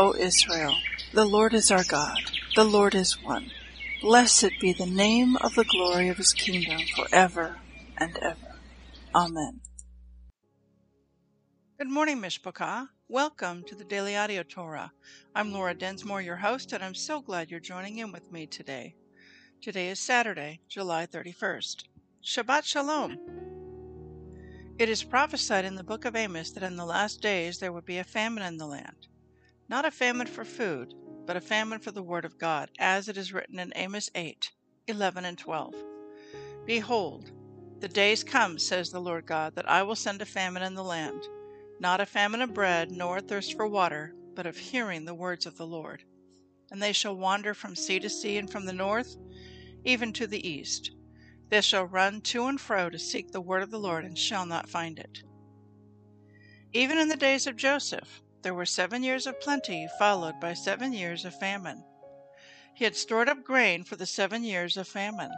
O 0.00 0.14
Israel, 0.14 0.76
the 1.12 1.26
Lord 1.26 1.52
is 1.52 1.70
our 1.70 1.84
God, 1.84 2.16
the 2.56 2.64
Lord 2.64 2.94
is 2.94 3.22
one. 3.22 3.50
Blessed 4.00 4.52
be 4.58 4.72
the 4.72 4.86
name 4.86 5.36
of 5.36 5.54
the 5.54 5.64
glory 5.64 6.08
of 6.08 6.16
his 6.16 6.32
kingdom 6.32 6.80
forever 6.96 7.58
and 7.98 8.16
ever. 8.22 8.56
Amen. 9.14 9.60
Good 11.78 11.90
morning, 11.90 12.18
Mishpachah. 12.18 12.88
Welcome 13.10 13.62
to 13.64 13.74
the 13.74 13.84
Daily 13.84 14.16
Audio 14.16 14.42
Torah. 14.42 14.90
I'm 15.34 15.52
Laura 15.52 15.74
Densmore, 15.74 16.24
your 16.24 16.36
host, 16.36 16.72
and 16.72 16.82
I'm 16.82 16.94
so 16.94 17.20
glad 17.20 17.50
you're 17.50 17.60
joining 17.60 17.98
in 17.98 18.10
with 18.10 18.32
me 18.32 18.46
today. 18.46 18.94
Today 19.60 19.88
is 19.90 20.00
Saturday, 20.00 20.60
July 20.66 21.04
31st. 21.04 21.82
Shabbat 22.24 22.64
Shalom. 22.64 23.18
It 24.78 24.88
is 24.88 25.04
prophesied 25.04 25.66
in 25.66 25.74
the 25.74 25.84
book 25.84 26.06
of 26.06 26.16
Amos 26.16 26.52
that 26.52 26.62
in 26.62 26.76
the 26.76 26.86
last 26.86 27.20
days 27.20 27.58
there 27.58 27.74
would 27.74 27.84
be 27.84 27.98
a 27.98 28.04
famine 28.04 28.44
in 28.44 28.56
the 28.56 28.66
land. 28.66 28.96
Not 29.70 29.84
a 29.84 29.92
famine 29.92 30.26
for 30.26 30.44
food, 30.44 30.94
but 31.28 31.36
a 31.36 31.40
famine 31.40 31.78
for 31.78 31.92
the 31.92 32.02
word 32.02 32.24
of 32.24 32.36
God, 32.40 32.70
as 32.80 33.08
it 33.08 33.16
is 33.16 33.32
written 33.32 33.60
in 33.60 33.72
Amos 33.76 34.10
8 34.16 34.50
11 34.88 35.24
and 35.24 35.38
12. 35.38 35.72
Behold, 36.66 37.30
the 37.80 37.86
days 37.86 38.24
come, 38.24 38.58
says 38.58 38.90
the 38.90 39.00
Lord 39.00 39.26
God, 39.26 39.54
that 39.54 39.70
I 39.70 39.84
will 39.84 39.94
send 39.94 40.20
a 40.20 40.26
famine 40.26 40.64
in 40.64 40.74
the 40.74 40.82
land, 40.82 41.22
not 41.78 42.00
a 42.00 42.06
famine 42.06 42.42
of 42.42 42.52
bread, 42.52 42.90
nor 42.90 43.18
a 43.18 43.20
thirst 43.20 43.54
for 43.54 43.68
water, 43.68 44.12
but 44.34 44.44
of 44.44 44.58
hearing 44.58 45.04
the 45.04 45.14
words 45.14 45.46
of 45.46 45.56
the 45.56 45.68
Lord. 45.68 46.02
And 46.72 46.82
they 46.82 46.92
shall 46.92 47.14
wander 47.14 47.54
from 47.54 47.76
sea 47.76 48.00
to 48.00 48.10
sea, 48.10 48.38
and 48.38 48.50
from 48.50 48.66
the 48.66 48.72
north 48.72 49.14
even 49.84 50.12
to 50.14 50.26
the 50.26 50.44
east. 50.44 50.90
They 51.48 51.60
shall 51.60 51.84
run 51.84 52.22
to 52.22 52.46
and 52.46 52.60
fro 52.60 52.90
to 52.90 52.98
seek 52.98 53.30
the 53.30 53.40
word 53.40 53.62
of 53.62 53.70
the 53.70 53.78
Lord, 53.78 54.04
and 54.04 54.18
shall 54.18 54.46
not 54.46 54.68
find 54.68 54.98
it. 54.98 55.20
Even 56.72 56.98
in 56.98 57.06
the 57.06 57.16
days 57.16 57.46
of 57.46 57.54
Joseph, 57.54 58.20
there 58.42 58.54
were 58.54 58.66
seven 58.66 59.02
years 59.02 59.26
of 59.26 59.40
plenty, 59.40 59.88
followed 59.98 60.40
by 60.40 60.54
seven 60.54 60.92
years 60.92 61.24
of 61.24 61.34
famine. 61.34 61.84
He 62.74 62.84
had 62.84 62.96
stored 62.96 63.28
up 63.28 63.44
grain 63.44 63.84
for 63.84 63.96
the 63.96 64.06
seven 64.06 64.44
years 64.44 64.76
of 64.76 64.88
famine. 64.88 65.30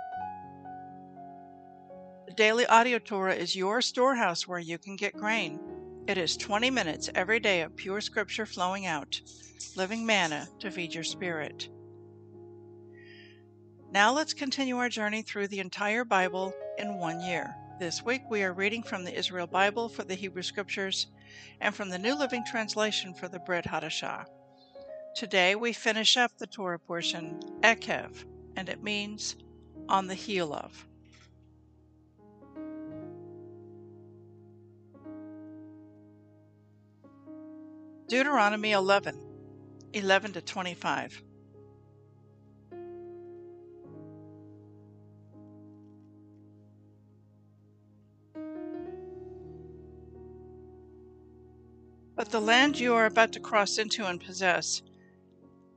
The 2.26 2.34
Daily 2.34 2.64
Audio 2.66 2.98
Torah 2.98 3.34
is 3.34 3.56
your 3.56 3.82
storehouse 3.82 4.46
where 4.46 4.60
you 4.60 4.78
can 4.78 4.96
get 4.96 5.14
grain. 5.14 5.58
It 6.06 6.18
is 6.18 6.36
20 6.36 6.70
minutes 6.70 7.10
every 7.14 7.40
day 7.40 7.62
of 7.62 7.76
pure 7.76 8.00
scripture 8.00 8.46
flowing 8.46 8.86
out, 8.86 9.20
living 9.76 10.06
manna 10.06 10.48
to 10.60 10.70
feed 10.70 10.94
your 10.94 11.04
spirit. 11.04 11.68
Now 13.90 14.12
let's 14.14 14.32
continue 14.32 14.78
our 14.78 14.88
journey 14.88 15.22
through 15.22 15.48
the 15.48 15.58
entire 15.58 16.04
Bible 16.04 16.54
in 16.78 16.98
one 16.98 17.20
year. 17.20 17.54
This 17.78 18.04
week 18.04 18.22
we 18.30 18.42
are 18.44 18.52
reading 18.52 18.82
from 18.82 19.04
the 19.04 19.14
Israel 19.14 19.46
Bible 19.46 19.88
for 19.88 20.04
the 20.04 20.14
Hebrew 20.14 20.42
Scriptures 20.42 21.08
and 21.60 21.74
from 21.74 21.88
the 21.88 21.98
New 21.98 22.14
Living 22.14 22.44
Translation 22.44 23.14
for 23.14 23.28
the 23.28 23.38
Brit 23.38 23.64
Hadashah. 23.64 24.26
Today 25.14 25.54
we 25.54 25.72
finish 25.72 26.16
up 26.16 26.36
the 26.38 26.46
Torah 26.46 26.78
portion, 26.78 27.40
Ekev, 27.60 28.24
and 28.56 28.68
it 28.68 28.82
means 28.82 29.36
on 29.88 30.06
the 30.06 30.14
heel 30.14 30.52
of. 30.52 30.86
Deuteronomy 38.08 38.72
11, 38.72 39.18
11 39.94 40.32
to 40.32 40.42
25. 40.42 41.22
The 52.32 52.40
land 52.40 52.80
you 52.80 52.94
are 52.94 53.04
about 53.04 53.30
to 53.30 53.38
cross 53.38 53.76
into 53.76 54.06
and 54.06 54.18
possess, 54.18 54.80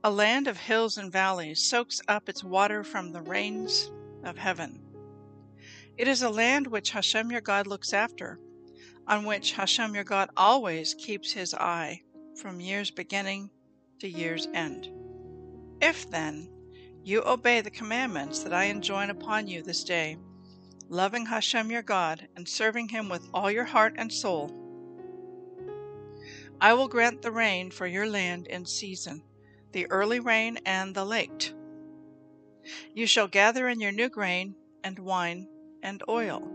a 0.02 0.10
land 0.10 0.48
of 0.48 0.56
hills 0.56 0.96
and 0.96 1.12
valleys, 1.12 1.62
soaks 1.62 2.00
up 2.08 2.30
its 2.30 2.42
water 2.42 2.82
from 2.82 3.12
the 3.12 3.20
rains 3.20 3.90
of 4.24 4.38
heaven. 4.38 4.80
It 5.98 6.08
is 6.08 6.22
a 6.22 6.30
land 6.30 6.66
which 6.66 6.92
Hashem 6.92 7.30
your 7.30 7.42
God 7.42 7.66
looks 7.66 7.92
after, 7.92 8.40
on 9.06 9.26
which 9.26 9.52
Hashem 9.52 9.94
your 9.94 10.04
God 10.04 10.30
always 10.34 10.94
keeps 10.94 11.30
his 11.30 11.52
eye 11.52 12.00
from 12.40 12.58
year's 12.58 12.90
beginning 12.90 13.50
to 13.98 14.08
year's 14.08 14.48
end. 14.54 14.88
If 15.82 16.10
then 16.10 16.48
you 17.04 17.22
obey 17.26 17.60
the 17.60 17.70
commandments 17.70 18.42
that 18.44 18.54
I 18.54 18.64
enjoin 18.64 19.10
upon 19.10 19.46
you 19.46 19.60
this 19.60 19.84
day, 19.84 20.16
loving 20.88 21.26
Hashem 21.26 21.70
your 21.70 21.82
God 21.82 22.28
and 22.34 22.48
serving 22.48 22.88
him 22.88 23.10
with 23.10 23.28
all 23.34 23.50
your 23.50 23.64
heart 23.64 23.96
and 23.98 24.10
soul, 24.10 24.65
I 26.60 26.72
will 26.72 26.88
grant 26.88 27.22
the 27.22 27.30
rain 27.30 27.70
for 27.70 27.86
your 27.86 28.08
land 28.08 28.46
in 28.46 28.64
season, 28.64 29.22
the 29.72 29.90
early 29.90 30.20
rain 30.20 30.58
and 30.64 30.94
the 30.94 31.04
late. 31.04 31.52
You 32.94 33.06
shall 33.06 33.28
gather 33.28 33.68
in 33.68 33.80
your 33.80 33.92
new 33.92 34.08
grain 34.08 34.56
and 34.82 34.98
wine 34.98 35.48
and 35.82 36.02
oil. 36.08 36.48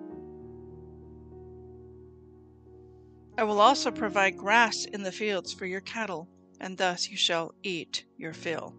I 3.37 3.43
will 3.43 3.61
also 3.61 3.91
provide 3.91 4.37
grass 4.37 4.85
in 4.85 5.03
the 5.03 5.11
fields 5.11 5.53
for 5.53 5.65
your 5.65 5.81
cattle, 5.81 6.27
and 6.59 6.77
thus 6.77 7.09
you 7.09 7.17
shall 7.17 7.53
eat 7.63 8.05
your 8.17 8.33
fill. 8.33 8.75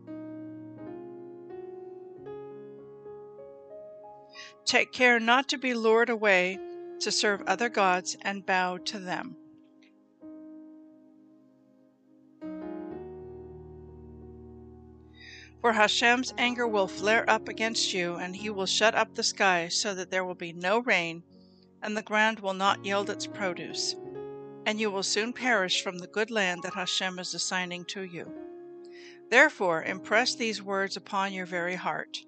Take 4.65 4.93
care 4.93 5.19
not 5.19 5.49
to 5.49 5.59
be 5.59 5.75
lured 5.75 6.11
away 6.11 6.59
to 7.01 7.11
serve 7.11 7.43
other 7.47 7.69
gods 7.69 8.17
and 8.23 8.47
bow 8.47 8.79
to 8.79 8.99
them. 8.99 9.37
For 15.63 15.75
Hashem's 15.75 16.35
anger 16.39 16.67
will 16.67 16.89
flare 16.89 17.25
up 17.31 17.49
against 17.49 17.95
you, 17.95 18.17
and 18.17 18.35
he 18.35 18.51
will 18.51 18.67
shut 18.67 18.97
up 18.97 19.15
the 19.15 19.23
sky 19.23 19.69
so 19.69 19.95
that 19.95 20.11
there 20.11 20.25
will 20.25 20.35
be 20.35 20.53
no 20.53 20.81
rain, 20.81 21.23
and 21.81 21.97
the 21.97 22.03
ground 22.03 22.41
will 22.41 22.53
not 22.53 22.85
yield 22.85 23.09
its 23.09 23.29
produce. 23.29 23.95
And 24.67 24.81
you 24.81 24.91
will 24.91 25.05
soon 25.05 25.33
perish 25.33 25.81
from 25.81 25.99
the 25.99 26.09
good 26.09 26.33
land 26.33 26.65
that 26.65 26.75
Hashem 26.75 27.21
is 27.21 27.33
assigning 27.33 27.85
to 27.87 28.03
you. 28.03 28.35
Therefore, 29.31 29.85
impress 29.85 30.35
these 30.35 30.61
words 30.61 30.97
upon 30.97 31.33
your 31.33 31.47
very 31.47 31.77
heart. 31.77 32.19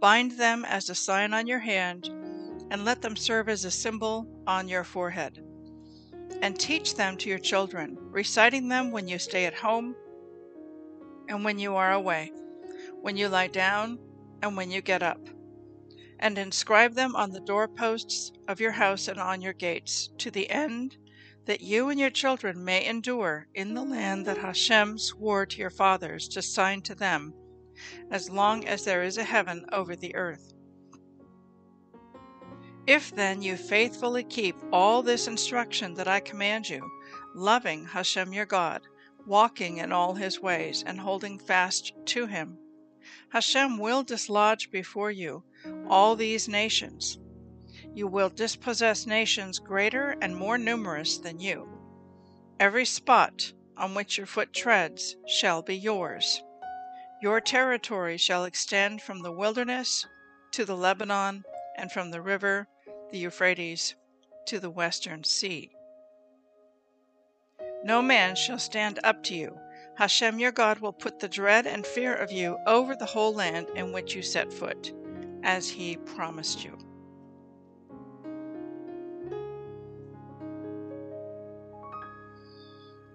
Bind 0.00 0.32
them 0.32 0.64
as 0.64 0.90
a 0.90 0.94
sign 0.96 1.34
on 1.34 1.46
your 1.46 1.60
hand, 1.60 2.08
and 2.72 2.84
let 2.84 3.00
them 3.00 3.14
serve 3.14 3.48
as 3.48 3.64
a 3.64 3.70
symbol 3.70 4.26
on 4.44 4.66
your 4.66 4.82
forehead. 4.82 5.40
And 6.42 6.58
teach 6.58 6.96
them 6.96 7.16
to 7.18 7.28
your 7.28 7.38
children, 7.38 7.96
reciting 8.10 8.66
them 8.66 8.90
when 8.90 9.06
you 9.06 9.20
stay 9.20 9.46
at 9.46 9.54
home 9.54 9.94
and 11.28 11.44
when 11.44 11.60
you 11.60 11.76
are 11.76 11.92
away 11.92 12.32
when 13.06 13.16
you 13.16 13.28
lie 13.28 13.46
down, 13.46 13.96
and 14.42 14.56
when 14.56 14.68
you 14.68 14.82
get 14.82 15.00
up. 15.00 15.20
And 16.18 16.36
inscribe 16.36 16.94
them 16.94 17.14
on 17.14 17.30
the 17.30 17.38
doorposts 17.38 18.32
of 18.48 18.58
your 18.58 18.72
house 18.72 19.06
and 19.06 19.20
on 19.20 19.40
your 19.40 19.52
gates, 19.52 20.10
to 20.18 20.28
the 20.28 20.50
end 20.50 20.96
that 21.44 21.60
you 21.60 21.88
and 21.88 22.00
your 22.00 22.10
children 22.10 22.64
may 22.64 22.84
endure 22.84 23.46
in 23.54 23.74
the 23.74 23.84
land 23.84 24.26
that 24.26 24.38
Hashem 24.38 24.98
swore 24.98 25.46
to 25.46 25.56
your 25.56 25.70
fathers 25.70 26.26
to 26.30 26.42
sign 26.42 26.82
to 26.82 26.96
them, 26.96 27.32
as 28.10 28.28
long 28.28 28.66
as 28.66 28.84
there 28.84 29.04
is 29.04 29.18
a 29.18 29.22
heaven 29.22 29.64
over 29.70 29.94
the 29.94 30.16
earth. 30.16 30.52
If 32.88 33.14
then 33.14 33.40
you 33.40 33.56
faithfully 33.56 34.24
keep 34.24 34.56
all 34.72 35.04
this 35.04 35.28
instruction 35.28 35.94
that 35.94 36.08
I 36.08 36.18
command 36.18 36.68
you, 36.68 36.82
loving 37.36 37.84
Hashem 37.84 38.32
your 38.32 38.46
God, 38.46 38.82
walking 39.28 39.76
in 39.76 39.92
all 39.92 40.14
his 40.14 40.40
ways, 40.40 40.82
and 40.84 40.98
holding 40.98 41.38
fast 41.38 41.92
to 42.06 42.26
him, 42.26 42.58
Hashem 43.30 43.78
will 43.78 44.02
dislodge 44.02 44.70
before 44.70 45.10
you 45.10 45.44
all 45.88 46.16
these 46.16 46.48
nations. 46.48 47.18
You 47.94 48.06
will 48.06 48.28
dispossess 48.28 49.06
nations 49.06 49.58
greater 49.58 50.16
and 50.20 50.36
more 50.36 50.58
numerous 50.58 51.18
than 51.18 51.40
you. 51.40 51.68
Every 52.60 52.84
spot 52.84 53.52
on 53.76 53.94
which 53.94 54.16
your 54.16 54.26
foot 54.26 54.52
treads 54.52 55.16
shall 55.26 55.62
be 55.62 55.76
yours. 55.76 56.42
Your 57.20 57.40
territory 57.40 58.16
shall 58.16 58.44
extend 58.44 59.02
from 59.02 59.22
the 59.22 59.32
wilderness 59.32 60.06
to 60.52 60.64
the 60.64 60.76
Lebanon, 60.76 61.44
and 61.76 61.92
from 61.92 62.10
the 62.10 62.22
river, 62.22 62.66
the 63.10 63.18
Euphrates, 63.18 63.94
to 64.46 64.58
the 64.58 64.70
western 64.70 65.22
sea. 65.22 65.70
No 67.84 68.00
man 68.00 68.36
shall 68.36 68.58
stand 68.58 68.98
up 69.04 69.22
to 69.24 69.34
you. 69.34 69.58
Hashem 69.96 70.38
your 70.38 70.52
God 70.52 70.80
will 70.80 70.92
put 70.92 71.20
the 71.20 71.28
dread 71.28 71.66
and 71.66 71.86
fear 71.86 72.14
of 72.14 72.30
you 72.30 72.58
over 72.66 72.94
the 72.94 73.06
whole 73.06 73.34
land 73.34 73.68
in 73.74 73.92
which 73.92 74.14
you 74.14 74.22
set 74.22 74.52
foot, 74.52 74.92
as 75.42 75.68
he 75.68 75.96
promised 75.96 76.62
you. 76.62 76.76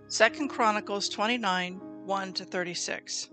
Second 0.07 0.49
Chronicles 0.49 1.07
29 1.07 1.79
1 2.05 2.33
to 2.33 2.45
36. 2.45 3.30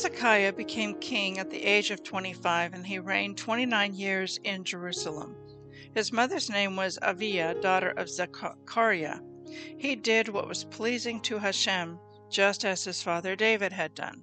Hezekiah 0.00 0.54
became 0.54 0.98
king 0.98 1.38
at 1.38 1.50
the 1.50 1.62
age 1.62 1.90
of 1.90 2.02
25 2.02 2.72
and 2.72 2.86
he 2.86 2.98
reigned 2.98 3.36
29 3.36 3.92
years 3.92 4.40
in 4.44 4.64
Jerusalem. 4.64 5.36
His 5.94 6.10
mother's 6.10 6.48
name 6.48 6.74
was 6.74 6.98
Aviah, 7.02 7.60
daughter 7.60 7.90
of 7.90 8.08
Zechariah. 8.08 9.18
He 9.76 9.96
did 9.96 10.30
what 10.30 10.48
was 10.48 10.64
pleasing 10.64 11.20
to 11.20 11.36
Hashem, 11.36 11.98
just 12.30 12.64
as 12.64 12.82
his 12.82 13.02
father 13.02 13.36
David 13.36 13.74
had 13.74 13.94
done. 13.94 14.22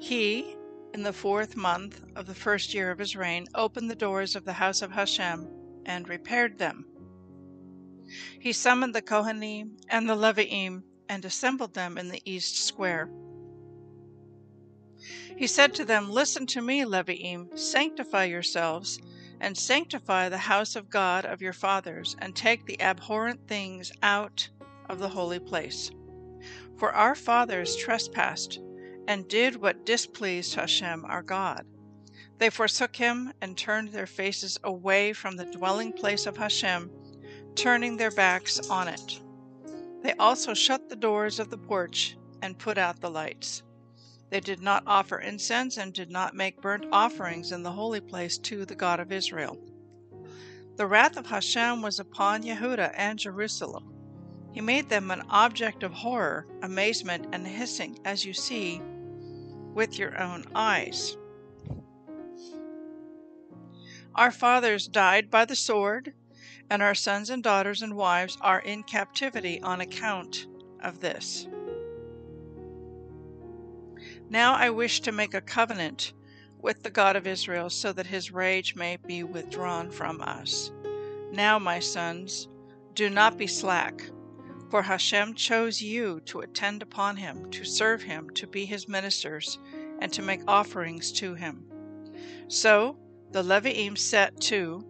He 0.00 0.56
in 0.92 1.04
the 1.04 1.12
fourth 1.12 1.54
month 1.54 2.02
of 2.16 2.26
the 2.26 2.34
first 2.34 2.74
year 2.74 2.90
of 2.90 2.98
his 2.98 3.14
reign, 3.14 3.46
opened 3.54 3.88
the 3.88 3.94
doors 3.94 4.34
of 4.34 4.44
the 4.44 4.54
house 4.54 4.82
of 4.82 4.90
Hashem 4.90 5.46
and 5.86 6.08
repaired 6.08 6.58
them. 6.58 6.84
He 8.40 8.52
summoned 8.52 8.96
the 8.96 9.02
Kohanim 9.02 9.76
and 9.88 10.08
the 10.08 10.16
Leviim 10.16 10.82
and 11.08 11.24
assembled 11.24 11.74
them 11.74 11.98
in 11.98 12.08
the 12.08 12.22
east 12.24 12.66
square. 12.66 13.08
He 15.38 15.46
said 15.46 15.72
to 15.74 15.84
them, 15.84 16.10
Listen 16.10 16.46
to 16.46 16.60
me, 16.60 16.82
Leviim, 16.82 17.56
sanctify 17.56 18.24
yourselves, 18.24 18.98
and 19.38 19.56
sanctify 19.56 20.28
the 20.28 20.36
house 20.36 20.74
of 20.74 20.90
God 20.90 21.24
of 21.24 21.40
your 21.40 21.52
fathers, 21.52 22.16
and 22.18 22.34
take 22.34 22.66
the 22.66 22.80
abhorrent 22.82 23.46
things 23.46 23.92
out 24.02 24.48
of 24.88 24.98
the 24.98 25.10
holy 25.10 25.38
place. 25.38 25.92
For 26.76 26.92
our 26.92 27.14
fathers 27.14 27.76
trespassed 27.76 28.58
and 29.06 29.28
did 29.28 29.54
what 29.54 29.86
displeased 29.86 30.56
Hashem 30.56 31.04
our 31.04 31.22
God. 31.22 31.64
They 32.38 32.50
forsook 32.50 32.96
him 32.96 33.32
and 33.40 33.56
turned 33.56 33.90
their 33.90 34.08
faces 34.08 34.58
away 34.64 35.12
from 35.12 35.36
the 35.36 35.46
dwelling 35.46 35.92
place 35.92 36.26
of 36.26 36.36
Hashem, 36.36 36.90
turning 37.54 37.96
their 37.96 38.10
backs 38.10 38.68
on 38.68 38.88
it. 38.88 39.20
They 40.02 40.14
also 40.14 40.52
shut 40.52 40.88
the 40.88 40.96
doors 40.96 41.38
of 41.38 41.50
the 41.50 41.58
porch 41.58 42.16
and 42.42 42.58
put 42.58 42.76
out 42.76 43.00
the 43.00 43.10
lights. 43.10 43.62
They 44.30 44.40
did 44.40 44.60
not 44.60 44.82
offer 44.86 45.18
incense 45.18 45.78
and 45.78 45.92
did 45.92 46.10
not 46.10 46.34
make 46.34 46.60
burnt 46.60 46.86
offerings 46.92 47.52
in 47.52 47.62
the 47.62 47.72
holy 47.72 48.00
place 48.00 48.36
to 48.38 48.64
the 48.64 48.74
God 48.74 49.00
of 49.00 49.12
Israel. 49.12 49.58
The 50.76 50.86
wrath 50.86 51.16
of 51.16 51.26
Hashem 51.26 51.82
was 51.82 51.98
upon 51.98 52.42
Yehuda 52.42 52.92
and 52.94 53.18
Jerusalem. 53.18 53.94
He 54.52 54.60
made 54.60 54.88
them 54.88 55.10
an 55.10 55.22
object 55.28 55.82
of 55.82 55.92
horror, 55.92 56.46
amazement, 56.62 57.26
and 57.32 57.46
hissing, 57.46 57.98
as 58.04 58.24
you 58.24 58.32
see 58.32 58.80
with 59.74 59.98
your 59.98 60.20
own 60.20 60.44
eyes. 60.54 61.16
Our 64.14 64.30
fathers 64.30 64.88
died 64.88 65.30
by 65.30 65.44
the 65.44 65.56
sword, 65.56 66.12
and 66.68 66.82
our 66.82 66.94
sons 66.94 67.30
and 67.30 67.42
daughters 67.42 67.82
and 67.82 67.94
wives 67.94 68.36
are 68.40 68.60
in 68.60 68.82
captivity 68.82 69.60
on 69.62 69.80
account 69.80 70.46
of 70.82 71.00
this. 71.00 71.46
Now 74.30 74.54
I 74.54 74.68
wish 74.70 75.00
to 75.00 75.12
make 75.12 75.32
a 75.32 75.40
covenant 75.40 76.12
with 76.60 76.82
the 76.82 76.90
God 76.90 77.16
of 77.16 77.26
Israel 77.26 77.70
so 77.70 77.92
that 77.92 78.06
his 78.06 78.30
rage 78.30 78.74
may 78.74 78.96
be 78.96 79.22
withdrawn 79.22 79.90
from 79.90 80.20
us. 80.20 80.70
Now, 81.32 81.58
my 81.58 81.78
sons, 81.78 82.48
do 82.94 83.08
not 83.08 83.38
be 83.38 83.46
slack, 83.46 84.02
for 84.70 84.82
Hashem 84.82 85.34
chose 85.34 85.80
you 85.80 86.20
to 86.26 86.40
attend 86.40 86.82
upon 86.82 87.16
him, 87.16 87.50
to 87.52 87.64
serve 87.64 88.02
him, 88.02 88.28
to 88.30 88.46
be 88.46 88.66
his 88.66 88.88
ministers, 88.88 89.58
and 90.00 90.12
to 90.12 90.20
make 90.20 90.42
offerings 90.46 91.10
to 91.12 91.34
him. 91.34 91.64
So 92.48 92.98
the 93.30 93.42
Leviim 93.42 93.96
set 93.96 94.38
to 94.42 94.84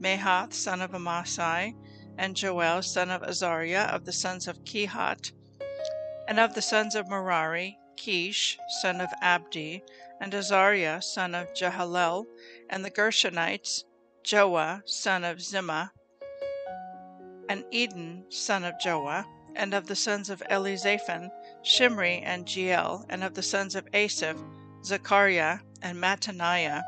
Mahath 0.00 0.52
son 0.54 0.80
of 0.80 0.92
Amasai, 0.92 1.74
and 2.16 2.36
Joel 2.36 2.82
son 2.82 3.10
of 3.10 3.22
Azariah 3.22 3.88
of 3.92 4.04
the 4.04 4.12
sons 4.12 4.48
of 4.48 4.64
Kehat, 4.64 5.32
and 6.26 6.40
of 6.40 6.54
the 6.54 6.62
sons 6.62 6.94
of 6.94 7.08
Merari, 7.08 7.78
Kish 7.98 8.56
son 8.80 9.00
of 9.00 9.12
Abdi, 9.20 9.82
and 10.20 10.32
Azariah 10.32 11.02
son 11.02 11.34
of 11.34 11.52
Jehalel, 11.52 12.26
and 12.70 12.84
the 12.84 12.92
Gershonites, 12.92 13.82
Joah 14.22 14.82
son 14.88 15.24
of 15.24 15.38
Zimmah, 15.38 15.90
and 17.48 17.64
Eden 17.72 18.24
son 18.30 18.62
of 18.62 18.74
Joah, 18.78 19.24
and 19.56 19.74
of 19.74 19.88
the 19.88 19.96
sons 19.96 20.30
of 20.30 20.40
Elizaphan, 20.48 21.30
Shimri 21.64 22.18
and 22.24 22.46
Jeiel, 22.46 23.04
and 23.08 23.24
of 23.24 23.34
the 23.34 23.42
sons 23.42 23.74
of 23.74 23.88
Asaph, 23.92 24.38
Zechariah 24.84 25.58
and 25.82 25.98
Mattaniah, 25.98 26.82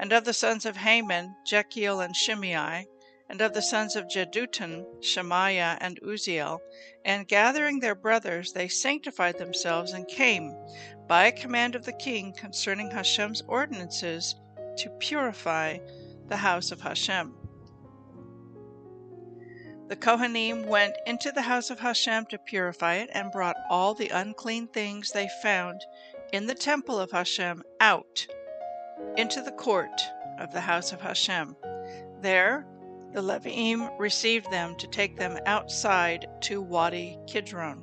and 0.00 0.12
of 0.12 0.24
the 0.24 0.34
sons 0.34 0.66
of 0.66 0.78
Heman, 0.78 1.36
Jechiel 1.46 2.04
and 2.04 2.16
Shimei, 2.16 2.88
and 3.32 3.40
of 3.40 3.54
the 3.54 3.62
sons 3.62 3.96
of 3.96 4.08
Jeduthun, 4.08 4.84
Shemaiah 5.00 5.78
and 5.80 5.98
Uzziel. 6.02 6.60
And 7.02 7.26
gathering 7.26 7.80
their 7.80 7.94
brothers, 7.94 8.52
they 8.52 8.68
sanctified 8.68 9.38
themselves 9.38 9.92
and 9.92 10.06
came, 10.06 10.54
by 11.08 11.24
a 11.24 11.32
command 11.32 11.74
of 11.74 11.86
the 11.86 11.94
king 11.94 12.34
concerning 12.34 12.90
Hashem's 12.90 13.42
ordinances, 13.48 14.34
to 14.76 14.90
purify 15.00 15.78
the 16.28 16.36
house 16.36 16.72
of 16.72 16.82
Hashem. 16.82 17.34
The 19.88 19.96
Kohanim 19.96 20.66
went 20.66 20.96
into 21.06 21.32
the 21.32 21.42
house 21.42 21.70
of 21.70 21.80
Hashem 21.80 22.26
to 22.26 22.38
purify 22.38 22.96
it, 22.96 23.08
and 23.14 23.32
brought 23.32 23.56
all 23.70 23.94
the 23.94 24.10
unclean 24.10 24.68
things 24.68 25.10
they 25.10 25.28
found 25.42 25.80
in 26.34 26.46
the 26.46 26.54
temple 26.54 27.00
of 27.00 27.10
Hashem 27.10 27.62
out 27.80 28.26
into 29.16 29.40
the 29.40 29.52
court 29.52 30.02
of 30.38 30.52
the 30.52 30.60
house 30.60 30.92
of 30.92 31.00
Hashem. 31.00 31.56
There 32.20 32.66
the 33.12 33.22
Leviim 33.22 33.90
received 33.98 34.50
them 34.50 34.74
to 34.76 34.86
take 34.86 35.16
them 35.16 35.38
outside 35.46 36.26
to 36.40 36.62
Wadi 36.62 37.18
Kidron. 37.26 37.82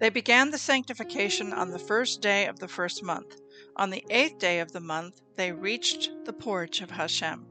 They 0.00 0.10
began 0.10 0.50
the 0.50 0.58
sanctification 0.58 1.52
on 1.52 1.70
the 1.70 1.78
first 1.78 2.20
day 2.20 2.46
of 2.46 2.58
the 2.58 2.68
first 2.68 3.02
month. 3.02 3.36
On 3.76 3.90
the 3.90 4.04
eighth 4.10 4.38
day 4.38 4.60
of 4.60 4.72
the 4.72 4.80
month, 4.80 5.20
they 5.36 5.52
reached 5.52 6.10
the 6.24 6.32
porch 6.32 6.80
of 6.80 6.90
Hashem. 6.90 7.46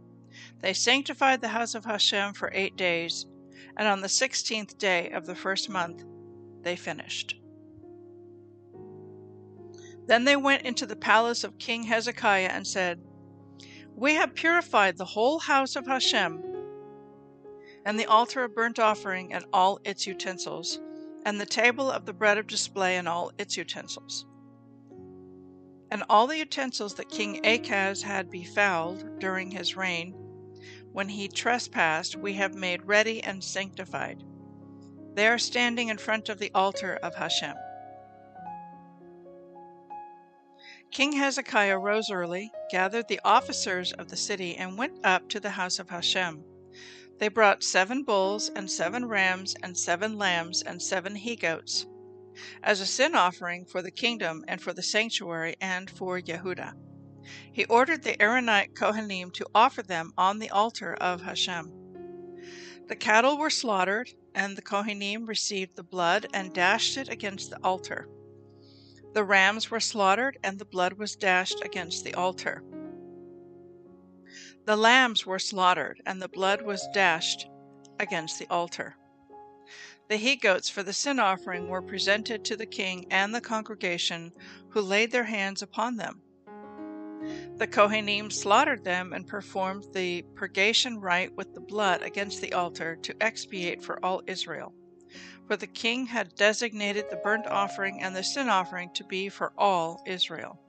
They 0.61 0.73
sanctified 0.73 1.41
the 1.41 1.47
house 1.47 1.73
of 1.73 1.85
Hashem 1.85 2.33
for 2.33 2.51
eight 2.53 2.75
days, 2.75 3.25
and 3.77 3.87
on 3.87 4.01
the 4.01 4.09
sixteenth 4.09 4.77
day 4.77 5.09
of 5.11 5.25
the 5.25 5.35
first 5.35 5.69
month 5.69 6.03
they 6.61 6.75
finished. 6.75 7.39
Then 10.05 10.25
they 10.25 10.35
went 10.35 10.63
into 10.63 10.85
the 10.85 10.97
palace 10.97 11.45
of 11.45 11.57
King 11.57 11.83
Hezekiah 11.83 12.49
and 12.49 12.67
said, 12.67 13.01
We 13.95 14.15
have 14.15 14.33
purified 14.33 14.97
the 14.97 15.05
whole 15.05 15.39
house 15.39 15.75
of 15.75 15.85
Hashem, 15.85 16.43
and 17.85 17.99
the 17.99 18.05
altar 18.05 18.43
of 18.43 18.55
burnt 18.55 18.79
offering 18.79 19.33
and 19.33 19.45
all 19.53 19.79
its 19.83 20.07
utensils, 20.07 20.79
and 21.25 21.39
the 21.39 21.45
table 21.45 21.91
of 21.91 22.05
the 22.05 22.13
bread 22.13 22.37
of 22.37 22.47
display 22.47 22.97
and 22.97 23.07
all 23.07 23.31
its 23.37 23.55
utensils. 23.55 24.25
And 25.91 26.03
all 26.09 26.25
the 26.27 26.37
utensils 26.37 26.95
that 26.95 27.09
King 27.09 27.41
Achaz 27.43 28.01
had 28.01 28.31
befouled 28.31 29.19
during 29.19 29.51
his 29.51 29.75
reign, 29.75 30.13
when 30.91 31.09
he 31.09 31.27
trespassed, 31.27 32.15
we 32.15 32.33
have 32.33 32.55
made 32.55 32.87
ready 32.87 33.21
and 33.21 33.43
sanctified. 33.43 34.23
They 35.13 35.27
are 35.27 35.37
standing 35.37 35.89
in 35.89 35.97
front 35.97 36.29
of 36.29 36.39
the 36.39 36.51
altar 36.55 36.95
of 37.03 37.15
Hashem. 37.15 37.55
King 40.93 41.13
Hezekiah 41.13 41.79
rose 41.79 42.11
early, 42.11 42.51
gathered 42.69 43.07
the 43.07 43.19
officers 43.25 43.91
of 43.93 44.09
the 44.09 44.15
city, 44.15 44.55
and 44.55 44.77
went 44.77 44.93
up 45.03 45.27
to 45.29 45.39
the 45.39 45.49
house 45.49 45.79
of 45.79 45.89
Hashem. 45.89 46.45
They 47.17 47.29
brought 47.29 47.63
seven 47.63 48.03
bulls, 48.03 48.51
and 48.55 48.69
seven 48.69 49.05
rams, 49.05 49.55
and 49.63 49.75
seven 49.75 50.19
lambs, 50.19 50.61
and 50.61 50.79
seven 50.83 51.15
he 51.15 51.35
goats, 51.35 51.87
as 52.61 52.79
a 52.79 52.85
sin 52.85 53.15
offering 53.15 53.65
for 53.65 53.81
the 53.81 53.89
kingdom, 53.89 54.45
and 54.47 54.61
for 54.61 54.71
the 54.71 54.83
sanctuary, 54.83 55.55
and 55.59 55.89
for 55.89 56.19
Yehuda. 56.19 56.73
He 57.51 57.65
ordered 57.65 58.03
the 58.03 58.21
Aaronite 58.21 58.75
Kohanim 58.75 59.31
to 59.33 59.47
offer 59.55 59.81
them 59.81 60.13
on 60.15 60.37
the 60.37 60.51
altar 60.51 60.93
of 60.93 61.23
Hashem. 61.23 61.71
The 62.87 62.95
cattle 62.95 63.39
were 63.39 63.49
slaughtered, 63.49 64.11
and 64.35 64.55
the 64.55 64.61
Kohanim 64.61 65.27
received 65.27 65.75
the 65.75 65.83
blood 65.83 66.27
and 66.35 66.53
dashed 66.53 66.97
it 66.97 67.09
against 67.09 67.49
the 67.49 67.57
altar. 67.63 68.07
The 69.13 69.23
rams 69.23 69.69
were 69.69 69.79
slaughtered, 69.79 70.39
and 70.43 70.57
the 70.57 70.65
blood 70.65 70.93
was 70.93 71.15
dashed 71.15 71.63
against 71.63 72.03
the 72.03 72.15
altar. 72.15 72.63
The 74.65 74.75
lambs 74.75 75.25
were 75.25 75.39
slaughtered, 75.39 76.01
and 76.05 76.19
the 76.19 76.27
blood 76.27 76.63
was 76.63 76.87
dashed 76.93 77.47
against 77.99 78.39
the 78.39 78.47
altar. 78.49 78.95
The 80.09 80.17
he 80.17 80.35
goats 80.35 80.67
for 80.67 80.81
the 80.81 80.93
sin 80.93 81.19
offering 81.19 81.67
were 81.67 81.81
presented 81.81 82.43
to 82.45 82.57
the 82.57 82.65
king 82.65 83.05
and 83.11 83.35
the 83.35 83.41
congregation, 83.41 84.31
who 84.69 84.81
laid 84.81 85.11
their 85.11 85.25
hands 85.25 85.61
upon 85.61 85.97
them. 85.97 86.21
The 87.57 87.67
Kohanim 87.67 88.31
slaughtered 88.31 88.83
them 88.83 89.13
and 89.13 89.27
performed 89.27 89.85
the 89.93 90.23
purgation 90.35 90.99
rite 90.99 91.35
with 91.35 91.53
the 91.53 91.61
blood 91.61 92.01
against 92.01 92.41
the 92.41 92.53
altar 92.53 92.97
to 93.03 93.23
expiate 93.23 93.83
for 93.83 94.03
all 94.03 94.23
Israel. 94.25 94.73
For 95.45 95.55
the 95.55 95.67
king 95.67 96.07
had 96.07 96.33
designated 96.33 97.11
the 97.11 97.17
burnt 97.17 97.45
offering 97.45 98.01
and 98.01 98.15
the 98.15 98.23
sin 98.23 98.49
offering 98.49 98.89
to 98.95 99.03
be 99.03 99.29
for 99.29 99.53
all 99.59 100.01
Israel. 100.07 100.59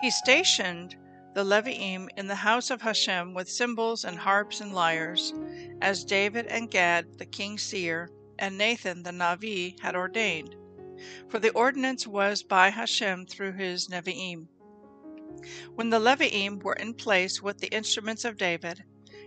He 0.00 0.10
stationed 0.10 0.94
the 1.32 1.42
Leviim 1.42 2.08
in 2.18 2.26
the 2.26 2.34
house 2.44 2.68
of 2.68 2.82
Hashem 2.82 3.32
with 3.32 3.48
cymbals 3.50 4.04
and 4.04 4.18
harps 4.18 4.60
and 4.60 4.74
lyres, 4.74 5.32
as 5.80 6.04
David 6.04 6.48
and 6.48 6.70
Gad 6.70 7.16
the 7.16 7.24
king's 7.24 7.62
seer 7.62 8.10
and 8.38 8.58
Nathan 8.58 9.04
the 9.04 9.10
Navi 9.10 9.80
had 9.80 9.96
ordained. 9.96 10.54
For 11.30 11.38
the 11.38 11.52
ordinance 11.52 12.06
was 12.06 12.42
by 12.42 12.68
Hashem 12.68 13.24
through 13.24 13.52
his 13.52 13.88
Nevi'im. 13.88 14.48
When 15.74 15.88
the 15.88 15.98
Leviim 15.98 16.62
were 16.62 16.74
in 16.74 16.92
place 16.92 17.40
with 17.40 17.60
the 17.60 17.68
instruments 17.68 18.26
of 18.26 18.36
David, 18.36 18.84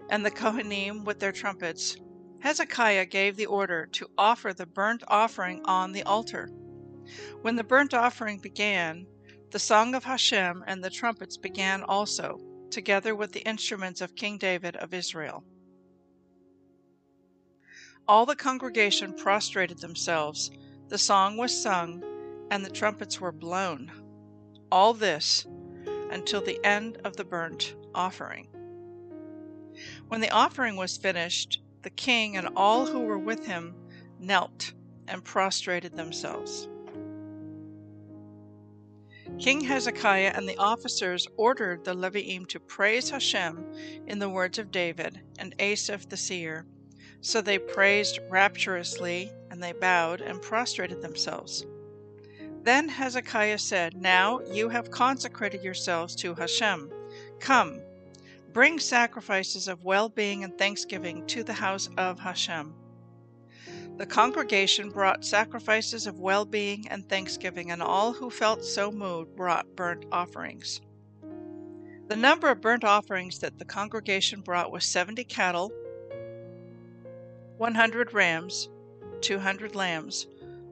and 0.08 0.24
the 0.24 0.30
Kohanim 0.30 1.04
with 1.04 1.20
their 1.20 1.32
trumpets, 1.32 1.98
Hezekiah 2.42 3.06
gave 3.06 3.36
the 3.36 3.46
order 3.46 3.86
to 3.94 4.10
offer 4.18 4.52
the 4.52 4.66
burnt 4.66 5.04
offering 5.08 5.62
on 5.66 5.92
the 5.92 6.04
altar. 6.04 6.50
When 7.42 7.56
the 7.56 7.64
burnt 7.64 7.94
offering 7.94 8.40
began, 8.40 9.06
the 9.52 9.60
song 9.60 9.94
of 9.94 10.04
Hashem 10.04 10.64
and 10.66 10.84
the 10.84 10.90
trumpets 10.90 11.38
began 11.38 11.84
also, 11.84 12.40
together 12.72 13.16
with 13.16 13.32
the 13.34 13.48
instruments 13.48 14.02
of 14.02 14.16
King 14.16 14.38
David 14.38 14.76
of 14.78 14.94
Israel. 14.94 15.44
All 18.08 18.26
the 18.26 18.36
congregation 18.36 19.14
prostrated 19.14 19.80
themselves, 19.80 20.50
the 20.88 20.98
song 20.98 21.38
was 21.38 21.62
sung, 21.62 22.04
and 22.50 22.66
the 22.66 22.72
trumpets 22.72 23.22
were 23.22 23.32
blown. 23.32 23.92
All 24.72 24.94
this 24.94 25.46
until 26.10 26.42
the 26.42 26.64
end 26.66 26.98
of 27.06 27.16
the 27.18 27.24
burnt 27.24 27.76
offering. 27.94 28.48
When 30.08 30.22
the 30.22 30.32
offering 30.32 30.76
was 30.76 30.98
finished, 30.98 31.62
the 31.82 31.90
king 31.90 32.38
and 32.38 32.50
all 32.56 32.86
who 32.86 33.02
were 33.02 33.18
with 33.18 33.46
him 33.46 33.76
knelt 34.20 34.74
and 35.08 35.24
prostrated 35.24 35.96
themselves. 35.96 36.68
King 39.40 39.62
Hezekiah 39.62 40.34
and 40.36 40.48
the 40.48 40.58
officers 40.58 41.28
ordered 41.38 41.84
the 41.84 41.96
Leviim 41.96 42.48
to 42.50 42.60
praise 42.60 43.10
Hashem 43.10 43.66
in 44.06 44.20
the 44.20 44.30
words 44.30 44.60
of 44.60 44.72
David 44.72 45.20
and 45.40 45.56
Asaph 45.58 46.10
the 46.10 46.18
seer. 46.18 46.66
So 47.22 47.42
they 47.42 47.58
praised 47.58 48.20
rapturously, 48.30 49.32
and 49.50 49.62
they 49.62 49.74
bowed 49.74 50.22
and 50.22 50.42
prostrated 50.42 51.02
themselves. 51.02 51.66
Then 52.64 52.90
Hezekiah 52.90 53.58
said, 53.58 53.96
Now 53.96 54.42
you 54.42 54.70
have 54.70 54.92
consecrated 54.92 55.64
yourselves 55.64 56.16
to 56.18 56.36
Hashem. 56.36 56.92
Come, 57.40 57.82
bring 58.53 58.79
sacrifices 58.79 59.67
of 59.67 59.84
well 59.84 60.10
being 60.10 60.43
and 60.43 60.58
thanksgiving 60.58 61.25
to 61.27 61.43
the 61.43 61.53
house 61.53 61.89
of 61.98 62.20
Hashem. 62.20 62.74
The 63.98 64.05
congregation 64.05 64.89
brought 64.89 65.24
sacrifices 65.24 66.08
of 66.08 66.20
well 66.20 66.46
being 66.46 66.88
and 66.89 67.08
thanksgiving, 67.08 67.72
and 67.72 67.81
all 67.81 68.13
who 68.13 68.29
felt 68.29 68.63
so 68.63 68.91
moved 68.91 69.36
brought 69.36 69.75
burnt 69.75 70.05
offerings. 70.12 70.81
The 72.08 72.15
number 72.15 72.50
of 72.50 72.62
burnt 72.62 72.84
offerings 72.84 73.39
that 73.39 73.58
the 73.58 73.65
congregation 73.65 74.41
brought 74.41 74.72
was 74.72 74.86
seventy 74.86 75.24
cattle, 75.24 75.72
one 77.58 77.75
hundred 77.75 78.13
rams, 78.13 78.70
two 79.22 79.39
hundred 79.39 79.75
lambs, 79.75 80.27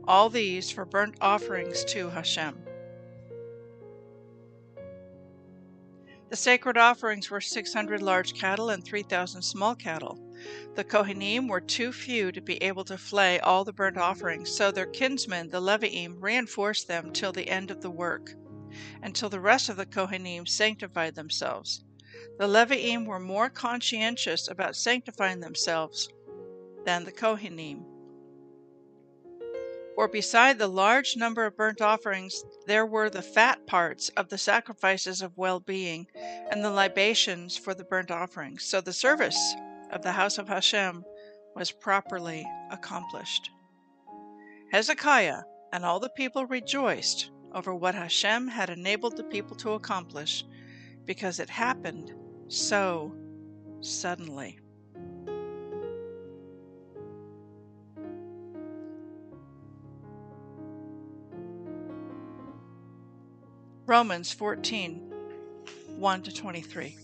all 0.06 0.30
these 0.30 0.72
for 0.72 0.86
burnt 0.86 1.16
offerings 1.22 1.86
to 1.86 2.10
Hashem. 2.10 2.58
The 6.30 6.36
sacred 6.36 6.78
offerings 6.78 7.32
were 7.32 7.42
600 7.42 8.04
large 8.04 8.36
cattle 8.36 8.70
and 8.70 8.86
3,000 8.86 9.42
small 9.42 9.74
cattle. 9.76 10.20
The 10.76 10.84
Kohanim 10.84 11.50
were 11.50 11.60
too 11.60 11.92
few 11.92 12.32
to 12.32 12.40
be 12.40 12.62
able 12.62 12.86
to 12.86 13.00
flay 13.00 13.40
all 13.40 13.66
the 13.66 13.74
burnt 13.74 13.98
offerings, 13.98 14.56
so 14.56 14.72
their 14.72 14.86
kinsmen, 14.86 15.50
the 15.50 15.60
Leviim, 15.60 16.18
reinforced 16.22 16.88
them 16.88 17.12
till 17.12 17.32
the 17.32 17.50
end 17.50 17.72
of 17.72 17.82
the 17.82 17.90
work, 17.90 18.36
until 19.02 19.30
the 19.30 19.40
rest 19.40 19.70
of 19.70 19.78
the 19.78 19.88
Kohanim 19.88 20.48
sanctified 20.48 21.16
themselves. 21.16 21.84
The 22.38 22.48
Leviim 22.48 23.08
were 23.08 23.20
more 23.20 23.50
conscientious 23.50 24.48
about 24.48 24.76
sanctifying 24.76 25.40
themselves 25.40 26.10
than 26.86 27.06
the 27.06 27.12
Kohanim. 27.12 27.84
For 30.00 30.08
beside 30.08 30.60
the 30.60 30.70
large 30.70 31.18
number 31.18 31.46
of 31.46 31.58
burnt 31.58 31.82
offerings, 31.82 32.46
there 32.68 32.86
were 32.86 33.10
the 33.10 33.22
fat 33.22 33.68
parts 33.68 34.08
of 34.16 34.30
the 34.30 34.38
sacrifices 34.38 35.22
of 35.22 35.38
well 35.38 35.60
being, 35.60 36.08
and 36.50 36.64
the 36.64 36.72
libations 36.72 37.58
for 37.58 37.74
the 37.74 37.84
burnt 37.84 38.10
offerings. 38.10 38.64
So 38.64 38.80
the 38.80 38.94
service 38.94 39.38
of 39.92 40.02
the 40.02 40.14
house 40.14 40.38
of 40.38 40.48
Hashem 40.48 41.04
was 41.54 41.74
properly 41.74 42.48
accomplished. 42.72 43.52
Hezekiah 44.72 45.42
and 45.74 45.84
all 45.84 46.00
the 46.00 46.08
people 46.08 46.46
rejoiced 46.46 47.30
over 47.54 47.76
what 47.76 47.94
Hashem 47.94 48.48
had 48.48 48.70
enabled 48.70 49.18
the 49.18 49.26
people 49.26 49.58
to 49.58 49.72
accomplish, 49.72 50.46
because 51.04 51.42
it 51.42 51.50
happened 51.50 52.14
so 52.48 53.14
suddenly. 53.82 54.62
Romans 63.90 64.32
14 64.32 65.02
1 65.98 66.22
to 66.22 66.32
23. 66.32 66.96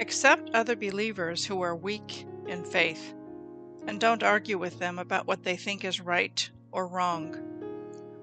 Accept 0.00 0.50
other 0.52 0.74
believers 0.74 1.46
who 1.46 1.60
are 1.60 1.76
weak 1.76 2.26
in 2.48 2.64
faith 2.64 3.14
and 3.86 4.00
don't 4.00 4.24
argue 4.24 4.58
with 4.58 4.80
them 4.80 4.98
about 4.98 5.28
what 5.28 5.44
they 5.44 5.54
think 5.54 5.84
is 5.84 6.00
right 6.00 6.50
or 6.72 6.88
wrong. 6.88 7.36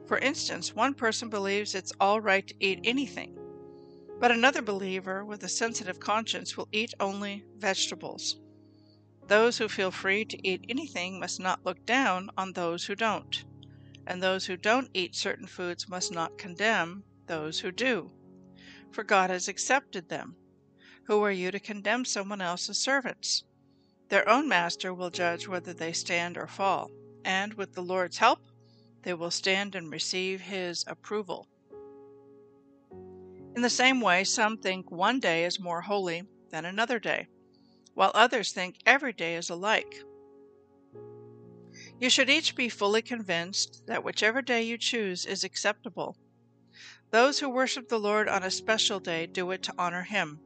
For 0.08 0.18
instance, 0.18 0.76
one 0.76 0.94
person 0.94 1.30
believes 1.30 1.74
it's 1.74 1.94
all 2.02 2.20
right 2.20 2.46
to 2.46 2.56
eat 2.60 2.82
anything, 2.84 3.34
but 4.20 4.30
another 4.30 4.62
believer 4.62 5.24
with 5.24 5.42
a 5.46 5.48
sensitive 5.48 6.02
conscience 6.02 6.58
will 6.58 6.68
eat 6.74 6.94
only 7.00 7.46
vegetables. 7.58 8.42
Those 9.28 9.58
who 9.58 9.68
feel 9.68 9.92
free 9.92 10.24
to 10.24 10.48
eat 10.48 10.64
anything 10.70 11.20
must 11.20 11.38
not 11.38 11.66
look 11.66 11.86
down 11.86 12.30
on 12.38 12.54
those 12.54 12.86
who 12.86 12.96
don't, 12.96 13.44
and 14.06 14.24
those 14.24 14.46
who 14.46 14.56
don't 14.56 14.90
eat 14.94 15.16
certain 15.16 15.48
foods 15.48 15.90
must 15.90 16.14
not 16.14 16.38
condemn 16.38 17.04
those 17.26 17.60
who 17.60 17.74
do, 17.74 18.14
for 18.90 19.04
God 19.04 19.30
has 19.30 19.50
accepted 19.50 20.08
them. 20.08 20.38
Who 21.08 21.22
are 21.24 21.32
you 21.32 21.52
to 21.52 21.60
condemn 21.60 22.06
someone 22.06 22.40
else's 22.40 22.78
servants? 22.78 23.44
Their 24.08 24.28
own 24.30 24.48
master 24.48 24.94
will 24.94 25.10
judge 25.10 25.46
whether 25.46 25.74
they 25.74 25.92
stand 25.92 26.38
or 26.38 26.48
fall, 26.48 26.90
and 27.26 27.54
with 27.56 27.74
the 27.74 27.84
Lord's 27.84 28.20
help, 28.20 28.40
they 29.04 29.14
will 29.14 29.32
stand 29.32 29.76
and 29.76 29.92
receive 29.92 30.40
his 30.40 30.86
approval. 30.88 31.50
In 33.56 33.62
the 33.62 33.70
same 33.70 34.00
way, 34.00 34.24
some 34.24 34.58
think 34.58 34.90
one 34.90 35.20
day 35.20 35.44
is 35.44 35.60
more 35.60 35.82
holy 35.82 36.24
than 36.50 36.64
another 36.64 36.98
day 36.98 37.28
while 37.98 38.12
others 38.14 38.52
think 38.52 38.76
every 38.86 39.12
day 39.12 39.34
is 39.34 39.50
alike. 39.50 40.04
You 42.00 42.12
should 42.12 42.30
each 42.30 42.56
be 42.56 42.70
fully 42.70 43.02
convinced 43.02 43.82
that 43.88 44.04
whichever 44.04 44.44
day 44.44 44.62
you 44.62 44.78
choose 44.78 45.26
is 45.26 45.44
acceptable. 45.44 46.16
Those 47.10 47.40
who 47.40 47.50
worship 47.50 47.90
the 47.90 48.00
Lord 48.00 48.30
on 48.30 48.44
a 48.44 48.52
special 48.52 49.00
day 49.00 49.26
do 49.26 49.50
it 49.50 49.64
to 49.64 49.74
honor 49.80 50.04
Him. 50.04 50.40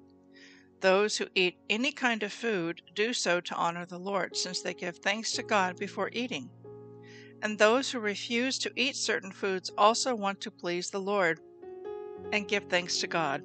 Those 0.79 1.17
who 1.17 1.27
eat 1.35 1.57
any 1.69 1.91
kind 1.91 2.23
of 2.23 2.31
food 2.31 2.83
do 2.95 3.11
so 3.11 3.41
to 3.41 3.55
honor 3.55 3.85
the 3.85 3.99
Lord, 3.99 4.37
since 4.37 4.61
they 4.61 4.73
give 4.73 4.99
thanks 4.99 5.33
to 5.33 5.43
God 5.43 5.77
before 5.77 6.09
eating. 6.13 6.49
And 7.41 7.57
those 7.57 7.91
who 7.91 7.99
refuse 7.99 8.59
to 8.59 8.71
eat 8.77 8.95
certain 8.95 9.33
foods 9.33 9.69
also 9.77 10.15
want 10.15 10.39
to 10.39 10.51
please 10.51 10.89
the 10.89 11.01
Lord 11.01 11.41
and 12.31 12.47
give 12.47 12.69
thanks 12.69 12.99
to 12.99 13.07
God. 13.07 13.43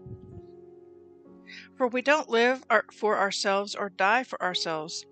For 1.76 1.88
we 1.88 2.00
don't 2.02 2.30
live 2.30 2.64
for 2.92 3.18
ourselves 3.18 3.75
or 3.75 3.90
die 3.90 4.25
for 4.25 4.40
ourselves. 4.42 5.04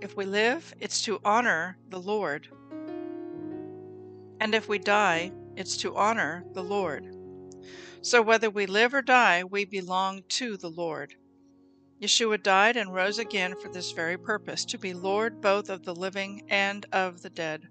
If 0.00 0.16
we 0.16 0.24
live, 0.24 0.74
it's 0.80 1.02
to 1.02 1.20
honor 1.24 1.78
the 1.90 2.00
Lord. 2.00 2.48
And 4.40 4.54
if 4.54 4.68
we 4.68 4.78
die, 4.78 5.32
it's 5.56 5.76
to 5.78 5.96
honor 5.96 6.44
the 6.52 6.64
Lord. 6.64 7.06
So 8.02 8.22
whether 8.22 8.50
we 8.50 8.66
live 8.66 8.94
or 8.94 9.02
die, 9.02 9.44
we 9.44 9.64
belong 9.64 10.22
to 10.28 10.56
the 10.56 10.70
Lord. 10.70 11.14
Yeshua 12.00 12.42
died 12.42 12.76
and 12.76 12.94
rose 12.94 13.18
again 13.18 13.54
for 13.58 13.68
this 13.68 13.92
very 13.92 14.18
purpose, 14.18 14.64
to 14.66 14.78
be 14.78 14.92
Lord 14.92 15.40
both 15.40 15.70
of 15.70 15.82
the 15.82 15.94
living 15.94 16.42
and 16.48 16.84
of 16.92 17.22
the 17.22 17.30
dead. 17.30 17.68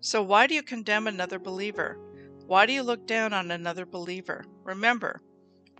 So 0.00 0.22
why 0.22 0.46
do 0.46 0.54
you 0.54 0.62
condemn 0.62 1.06
another 1.06 1.38
believer? 1.38 1.98
Why 2.46 2.64
do 2.66 2.72
you 2.72 2.82
look 2.82 3.06
down 3.06 3.32
on 3.32 3.50
another 3.50 3.84
believer? 3.84 4.44
Remember, 4.62 5.20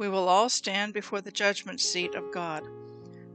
we 0.01 0.09
will 0.09 0.31
all 0.31 0.49
stand 0.49 0.95
before 0.95 1.21
the 1.21 1.31
judgment 1.31 1.79
seat 1.79 2.15
of 2.15 2.33
God. 2.33 2.67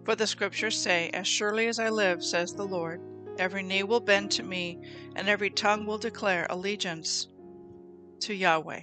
For 0.03 0.15
the 0.15 0.25
scriptures 0.25 0.75
say, 0.75 1.11
As 1.13 1.27
surely 1.27 1.67
as 1.67 1.77
I 1.77 1.89
live, 1.89 2.23
says 2.23 2.55
the 2.55 2.65
Lord, 2.65 3.01
every 3.37 3.61
knee 3.61 3.83
will 3.83 3.99
bend 3.99 4.31
to 4.31 4.43
me, 4.43 4.79
and 5.15 5.29
every 5.29 5.51
tongue 5.51 5.85
will 5.85 5.99
declare 5.99 6.47
allegiance 6.49 7.27
to 8.21 8.33
Yahweh. 8.33 8.81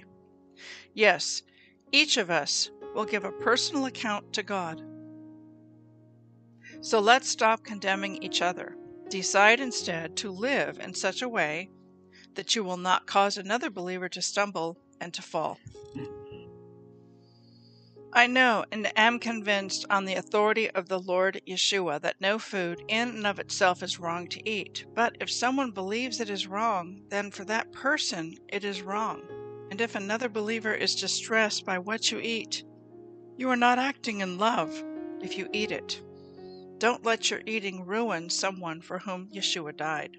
Yes, 0.93 1.43
each 1.91 2.15
of 2.15 2.29
us 2.29 2.71
will 2.95 3.03
give 3.03 3.25
a 3.25 3.33
personal 3.33 3.85
account 3.85 4.31
to 4.31 4.43
God. 4.43 4.81
So 6.79 7.01
let's 7.01 7.27
stop 7.27 7.65
condemning 7.65 8.23
each 8.23 8.41
other. 8.41 8.77
Decide 9.09 9.59
instead 9.59 10.15
to 10.17 10.31
live 10.31 10.79
in 10.79 10.93
such 10.93 11.21
a 11.21 11.27
way 11.27 11.69
that 12.35 12.55
you 12.55 12.63
will 12.63 12.77
not 12.77 13.07
cause 13.07 13.37
another 13.37 13.69
believer 13.69 14.07
to 14.07 14.21
stumble 14.21 14.77
and 15.01 15.13
to 15.13 15.21
fall. 15.21 15.59
I 18.15 18.27
know 18.27 18.63
and 18.71 18.91
am 18.95 19.17
convinced 19.17 19.87
on 19.89 20.05
the 20.05 20.13
authority 20.13 20.69
of 20.69 20.87
the 20.87 20.99
Lord 20.99 21.41
Yeshua 21.47 21.99
that 22.01 22.21
no 22.21 22.37
food 22.37 22.83
in 22.87 23.09
and 23.09 23.25
of 23.25 23.39
itself 23.39 23.81
is 23.81 23.99
wrong 23.99 24.27
to 24.27 24.47
eat. 24.47 24.85
But 24.93 25.17
if 25.19 25.31
someone 25.31 25.71
believes 25.71 26.19
it 26.19 26.29
is 26.29 26.45
wrong, 26.45 27.01
then 27.09 27.31
for 27.31 27.43
that 27.45 27.71
person 27.71 28.37
it 28.49 28.63
is 28.63 28.83
wrong. 28.83 29.23
And 29.71 29.81
if 29.81 29.95
another 29.95 30.29
believer 30.29 30.75
is 30.75 30.93
distressed 30.93 31.65
by 31.65 31.79
what 31.79 32.11
you 32.11 32.19
eat, 32.19 32.63
you 33.35 33.49
are 33.49 33.55
not 33.55 33.79
acting 33.79 34.21
in 34.21 34.37
love 34.37 34.83
if 35.19 35.35
you 35.35 35.49
eat 35.51 35.71
it. 35.71 35.99
Don't 36.77 37.03
let 37.03 37.31
your 37.31 37.41
eating 37.47 37.83
ruin 37.83 38.29
someone 38.29 38.81
for 38.81 38.99
whom 38.99 39.31
Yeshua 39.33 39.75
died. 39.75 40.17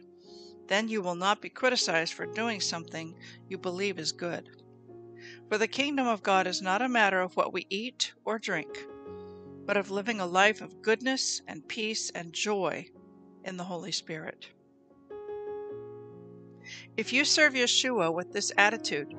Then 0.67 0.89
you 0.89 1.01
will 1.01 1.15
not 1.15 1.41
be 1.41 1.49
criticized 1.49 2.15
for 2.15 2.27
doing 2.27 2.61
something 2.61 3.15
you 3.49 3.57
believe 3.57 4.01
is 4.01 4.11
good. 4.11 4.51
For 5.55 5.59
the 5.59 5.69
kingdom 5.69 6.09
of 6.09 6.25
God 6.25 6.49
is 6.49 6.61
not 6.61 6.83
a 6.83 6.89
matter 6.89 7.21
of 7.21 7.37
what 7.37 7.53
we 7.53 7.65
eat 7.71 8.13
or 8.25 8.41
drink, 8.41 8.89
but 9.65 9.77
of 9.77 9.89
living 9.89 10.19
a 10.19 10.27
life 10.27 10.61
of 10.61 10.83
goodness 10.83 11.43
and 11.47 11.69
peace 11.69 12.11
and 12.11 12.33
joy 12.33 12.89
in 13.45 13.57
the 13.57 13.63
Holy 13.63 13.93
Spirit. 13.93 14.49
If 16.97 17.13
you 17.13 17.25
serve 17.25 17.53
Yeshua 17.53 18.13
with 18.13 18.33
this 18.33 18.51
attitude, 18.59 19.15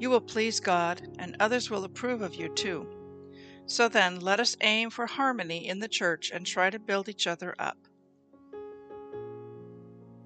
you 0.00 0.10
will 0.10 0.20
please 0.20 0.58
God 0.58 1.00
and 1.16 1.36
others 1.38 1.70
will 1.70 1.84
approve 1.84 2.22
of 2.22 2.34
you 2.34 2.52
too. 2.56 2.88
So 3.66 3.88
then, 3.88 4.18
let 4.18 4.40
us 4.40 4.56
aim 4.60 4.90
for 4.90 5.06
harmony 5.06 5.68
in 5.68 5.78
the 5.78 5.86
church 5.86 6.32
and 6.34 6.44
try 6.44 6.70
to 6.70 6.80
build 6.80 7.08
each 7.08 7.28
other 7.28 7.54
up. 7.56 7.78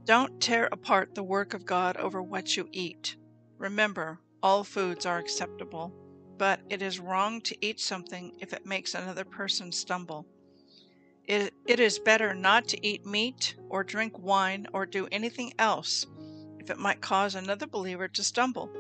Don't 0.06 0.40
tear 0.40 0.70
apart 0.72 1.14
the 1.14 1.22
work 1.22 1.52
of 1.52 1.66
God 1.66 1.98
over 1.98 2.22
what 2.22 2.56
you 2.56 2.70
eat. 2.72 3.18
Remember, 3.58 4.18
all 4.42 4.64
foods 4.64 5.06
are 5.06 5.18
acceptable, 5.18 5.92
but 6.38 6.60
it 6.68 6.82
is 6.82 6.98
wrong 6.98 7.40
to 7.42 7.56
eat 7.64 7.78
something 7.78 8.32
if 8.40 8.52
it 8.52 8.66
makes 8.66 8.94
another 8.94 9.24
person 9.24 9.70
stumble. 9.70 10.26
It, 11.24 11.54
it 11.66 11.78
is 11.78 11.98
better 12.00 12.34
not 12.34 12.66
to 12.68 12.86
eat 12.86 13.06
meat 13.06 13.54
or 13.68 13.84
drink 13.84 14.18
wine 14.18 14.66
or 14.72 14.86
do 14.86 15.06
anything 15.12 15.52
else 15.58 16.06
if 16.58 16.70
it 16.70 16.78
might 16.78 17.00
cause 17.00 17.34
another 17.34 17.66
believer 17.66 18.08
to 18.08 18.24
stumble. 18.24 18.70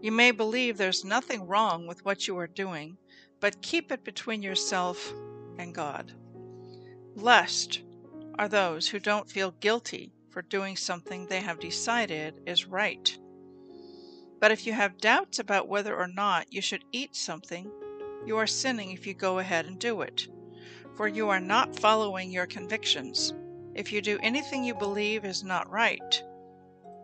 You 0.00 0.12
may 0.12 0.30
believe 0.30 0.76
there's 0.76 1.04
nothing 1.04 1.46
wrong 1.46 1.86
with 1.86 2.04
what 2.04 2.26
you 2.26 2.38
are 2.38 2.46
doing, 2.46 2.96
but 3.40 3.60
keep 3.60 3.92
it 3.92 4.04
between 4.04 4.42
yourself 4.42 5.12
and 5.58 5.74
God. 5.74 6.12
Blessed 7.14 7.82
are 8.38 8.48
those 8.48 8.88
who 8.88 8.98
don't 8.98 9.30
feel 9.30 9.50
guilty 9.60 10.12
for 10.30 10.42
doing 10.42 10.76
something 10.76 11.26
they 11.26 11.40
have 11.40 11.58
decided 11.58 12.40
is 12.46 12.66
right. 12.66 13.18
But 14.40 14.52
if 14.52 14.66
you 14.66 14.72
have 14.72 14.98
doubts 14.98 15.38
about 15.38 15.68
whether 15.68 15.96
or 15.96 16.06
not 16.06 16.52
you 16.52 16.60
should 16.60 16.84
eat 16.92 17.16
something, 17.16 17.70
you 18.24 18.36
are 18.36 18.46
sinning 18.46 18.92
if 18.92 19.06
you 19.06 19.14
go 19.14 19.38
ahead 19.38 19.66
and 19.66 19.78
do 19.78 20.02
it, 20.02 20.28
for 20.96 21.08
you 21.08 21.28
are 21.28 21.40
not 21.40 21.78
following 21.78 22.30
your 22.30 22.46
convictions. 22.46 23.34
If 23.74 23.92
you 23.92 24.00
do 24.00 24.18
anything 24.22 24.64
you 24.64 24.74
believe 24.74 25.24
is 25.24 25.42
not 25.42 25.70
right, 25.70 26.22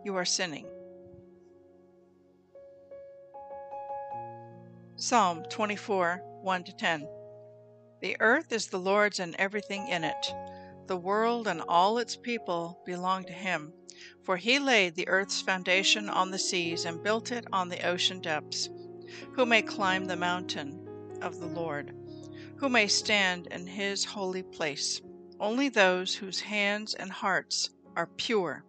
you 0.03 0.15
are 0.15 0.25
sinning. 0.25 0.67
Psalm 4.97 5.43
24 5.49 6.21
1 6.41 6.63
10. 6.63 7.07
The 8.01 8.17
earth 8.19 8.51
is 8.53 8.67
the 8.67 8.79
Lord's 8.79 9.19
and 9.19 9.35
everything 9.37 9.87
in 9.87 10.03
it. 10.03 10.33
The 10.87 10.95
world 10.95 11.47
and 11.47 11.61
all 11.67 11.97
its 11.97 12.15
people 12.15 12.79
belong 12.85 13.25
to 13.25 13.33
Him. 13.33 13.73
For 14.23 14.37
he 14.37 14.59
laid 14.59 14.95
the 14.95 15.07
earth's 15.07 15.41
foundation 15.41 16.09
on 16.09 16.31
the 16.31 16.39
seas 16.39 16.85
and 16.85 17.03
built 17.03 17.31
it 17.31 17.45
on 17.51 17.69
the 17.69 17.85
ocean 17.85 18.21
depths. 18.21 18.69
Who 19.33 19.45
may 19.45 19.61
climb 19.61 20.05
the 20.05 20.15
mountain 20.15 20.87
of 21.21 21.39
the 21.39 21.47
Lord? 21.47 21.95
Who 22.57 22.69
may 22.69 22.87
stand 22.87 23.47
in 23.47 23.67
his 23.67 24.05
holy 24.05 24.43
place? 24.43 25.01
Only 25.39 25.69
those 25.69 26.15
whose 26.15 26.39
hands 26.39 26.93
and 26.93 27.11
hearts 27.11 27.69
are 27.95 28.07
pure, 28.07 28.65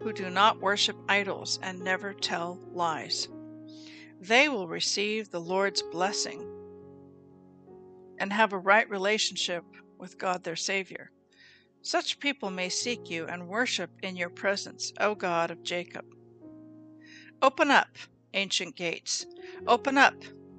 who 0.00 0.12
do 0.12 0.30
not 0.30 0.60
worship 0.60 0.96
idols 1.08 1.58
and 1.62 1.80
never 1.80 2.12
tell 2.12 2.60
lies. 2.72 3.28
They 4.20 4.48
will 4.48 4.68
receive 4.68 5.30
the 5.30 5.40
Lord's 5.40 5.82
blessing 5.82 6.46
and 8.18 8.32
have 8.32 8.52
a 8.52 8.58
right 8.58 8.88
relationship 8.88 9.64
with 9.98 10.18
God 10.18 10.44
their 10.44 10.56
Savior. 10.56 11.10
Such 11.86 12.18
people 12.18 12.50
may 12.50 12.68
seek 12.68 13.10
you 13.10 13.26
and 13.26 13.46
worship 13.46 13.90
in 14.02 14.16
your 14.16 14.28
presence, 14.28 14.92
O 14.98 15.14
God 15.14 15.52
of 15.52 15.62
Jacob. 15.62 16.04
Open 17.40 17.70
up, 17.70 17.86
ancient 18.34 18.74
gates, 18.74 19.24
open 19.68 19.96
up, 19.96 20.14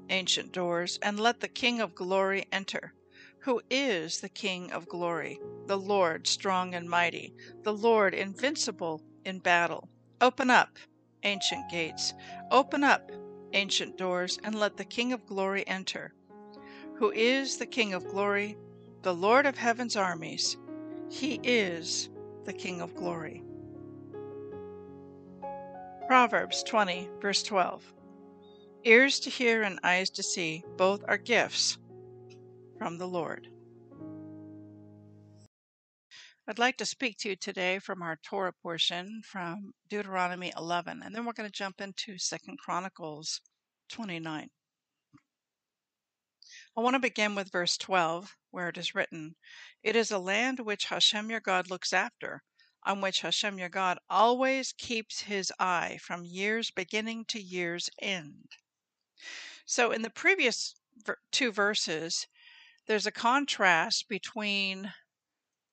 ancient 0.09 0.53
doors, 0.53 0.97
and 1.01 1.19
let 1.19 1.41
the 1.41 1.49
King 1.49 1.81
of 1.81 1.93
glory 1.93 2.45
enter. 2.49 2.93
Who 3.41 3.61
is 3.69 4.21
the 4.21 4.29
King 4.29 4.71
of 4.71 4.87
glory? 4.87 5.37
The 5.65 5.77
Lord 5.77 6.27
strong 6.27 6.73
and 6.73 6.89
mighty, 6.89 7.33
the 7.65 7.73
Lord 7.73 8.13
invincible 8.13 9.01
in 9.25 9.39
battle. 9.39 9.89
Open 10.21 10.49
up, 10.49 10.69
ancient 11.23 11.69
gates, 11.69 12.13
open 12.51 12.85
up, 12.85 13.01
ancient 13.51 13.97
doors, 13.97 14.39
and 14.45 14.55
let 14.55 14.77
the 14.77 14.85
King 14.85 15.11
of 15.11 15.27
glory 15.27 15.67
enter. 15.67 16.13
Who 16.99 17.11
is 17.11 17.57
the 17.57 17.65
King 17.65 17.93
of 17.93 18.07
glory? 18.07 18.55
The 19.03 19.13
Lord 19.13 19.45
of 19.45 19.57
heaven's 19.57 19.97
armies. 19.97 20.55
He 21.10 21.39
is 21.43 22.10
the 22.46 22.54
King 22.54 22.82
of 22.82 22.93
glory. 22.93 23.43
Proverbs 26.08 26.63
20, 26.63 27.10
verse 27.22 27.43
12. 27.43 27.93
Ears 28.84 29.20
to 29.22 29.30
hear 29.30 29.63
and 29.63 29.80
eyes 29.84 30.10
to 30.12 30.24
see, 30.24 30.63
both 30.78 31.04
are 31.08 31.17
gifts 31.17 31.78
from 32.78 32.98
the 32.98 33.08
Lord. 33.08 33.48
I'd 36.48 36.60
like 36.60 36.78
to 36.78 36.86
speak 36.86 37.17
to 37.20 37.30
you 37.30 37.36
today 37.36 37.80
from 37.80 38.02
our 38.02 38.17
Torah 38.24 38.54
portion 38.54 39.22
from 39.26 39.74
Deuteronomy 39.89 40.54
11, 40.58 41.02
and 41.04 41.13
then 41.13 41.26
we're 41.26 41.34
going 41.34 41.50
to 41.50 41.52
jump 41.52 41.82
into 41.82 42.17
Second 42.17 42.58
Chronicles 42.60 43.41
29. 43.89 44.50
I 46.77 46.81
want 46.81 46.93
to 46.93 46.99
begin 46.99 47.33
with 47.33 47.51
verse 47.51 47.75
12, 47.75 48.37
where 48.51 48.69
it 48.69 48.77
is 48.77 48.93
written, 48.93 49.35
It 49.81 49.95
is 49.95 50.11
a 50.11 50.19
land 50.19 50.59
which 50.59 50.85
Hashem 50.85 51.31
your 51.31 51.39
God 51.39 51.71
looks 51.71 51.91
after, 51.91 52.43
on 52.83 53.01
which 53.01 53.21
Hashem 53.21 53.57
your 53.57 53.67
God 53.67 53.97
always 54.11 54.73
keeps 54.73 55.21
his 55.21 55.51
eye 55.57 55.97
from 55.99 56.23
year's 56.23 56.69
beginning 56.69 57.25
to 57.29 57.41
year's 57.41 57.89
end. 57.99 58.51
So 59.65 59.89
in 59.91 60.03
the 60.03 60.11
previous 60.11 60.75
two 61.31 61.51
verses, 61.51 62.27
there's 62.85 63.07
a 63.07 63.11
contrast 63.11 64.07
between 64.07 64.93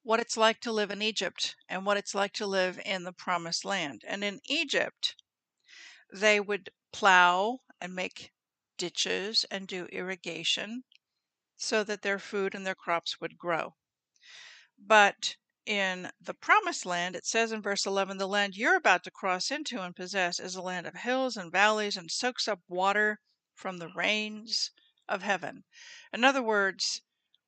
what 0.04 0.20
it's 0.20 0.38
like 0.38 0.60
to 0.60 0.72
live 0.72 0.90
in 0.90 1.02
Egypt 1.02 1.54
and 1.68 1.84
what 1.84 1.98
it's 1.98 2.14
like 2.14 2.32
to 2.32 2.46
live 2.46 2.80
in 2.82 3.04
the 3.04 3.12
promised 3.12 3.66
land. 3.66 4.04
And 4.06 4.24
in 4.24 4.40
Egypt, 4.46 5.16
they 6.10 6.40
would 6.40 6.70
plow 6.94 7.58
and 7.78 7.94
make 7.94 8.30
ditches 8.78 9.44
and 9.50 9.68
do 9.68 9.84
irrigation 9.92 10.82
so 11.56 11.84
that 11.84 12.02
their 12.02 12.18
food 12.18 12.54
and 12.54 12.66
their 12.66 12.74
crops 12.74 13.20
would 13.20 13.38
grow. 13.38 13.74
But 14.78 15.36
in 15.66 16.10
the 16.20 16.34
promised 16.34 16.84
land, 16.84 17.16
it 17.16 17.24
says 17.24 17.52
in 17.52 17.62
verse 17.62 17.86
11, 17.86 18.18
the 18.18 18.28
land 18.28 18.56
you're 18.56 18.76
about 18.76 19.04
to 19.04 19.10
cross 19.10 19.50
into 19.50 19.80
and 19.80 19.96
possess 19.96 20.38
is 20.38 20.56
a 20.56 20.62
land 20.62 20.86
of 20.86 20.94
hills 20.94 21.36
and 21.36 21.50
valleys 21.50 21.96
and 21.96 22.10
soaks 22.10 22.48
up 22.48 22.60
water 22.68 23.20
from 23.54 23.78
the 23.78 23.88
rains 23.88 24.70
of 25.08 25.22
heaven. 25.22 25.64
In 26.12 26.24
other 26.24 26.42
words, 26.42 27.02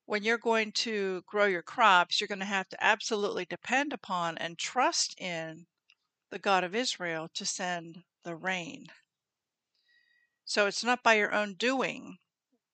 when 0.06 0.22
you're 0.22 0.38
going 0.38 0.72
to 0.72 1.22
grow 1.26 1.46
your 1.46 1.62
crops, 1.62 2.20
you're 2.20 2.28
going 2.28 2.38
to 2.38 2.44
have 2.44 2.68
to 2.68 2.82
absolutely 2.82 3.44
depend 3.44 3.92
upon 3.92 4.38
and 4.38 4.56
trust 4.56 5.20
in 5.20 5.66
the 6.30 6.38
God 6.38 6.64
of 6.64 6.74
Israel 6.74 7.28
to 7.34 7.44
send 7.44 8.04
the 8.22 8.36
rain. 8.36 8.86
So 10.44 10.66
it's 10.66 10.84
not 10.84 11.02
by 11.02 11.14
your 11.14 11.34
own 11.34 11.54
doing 11.54 12.18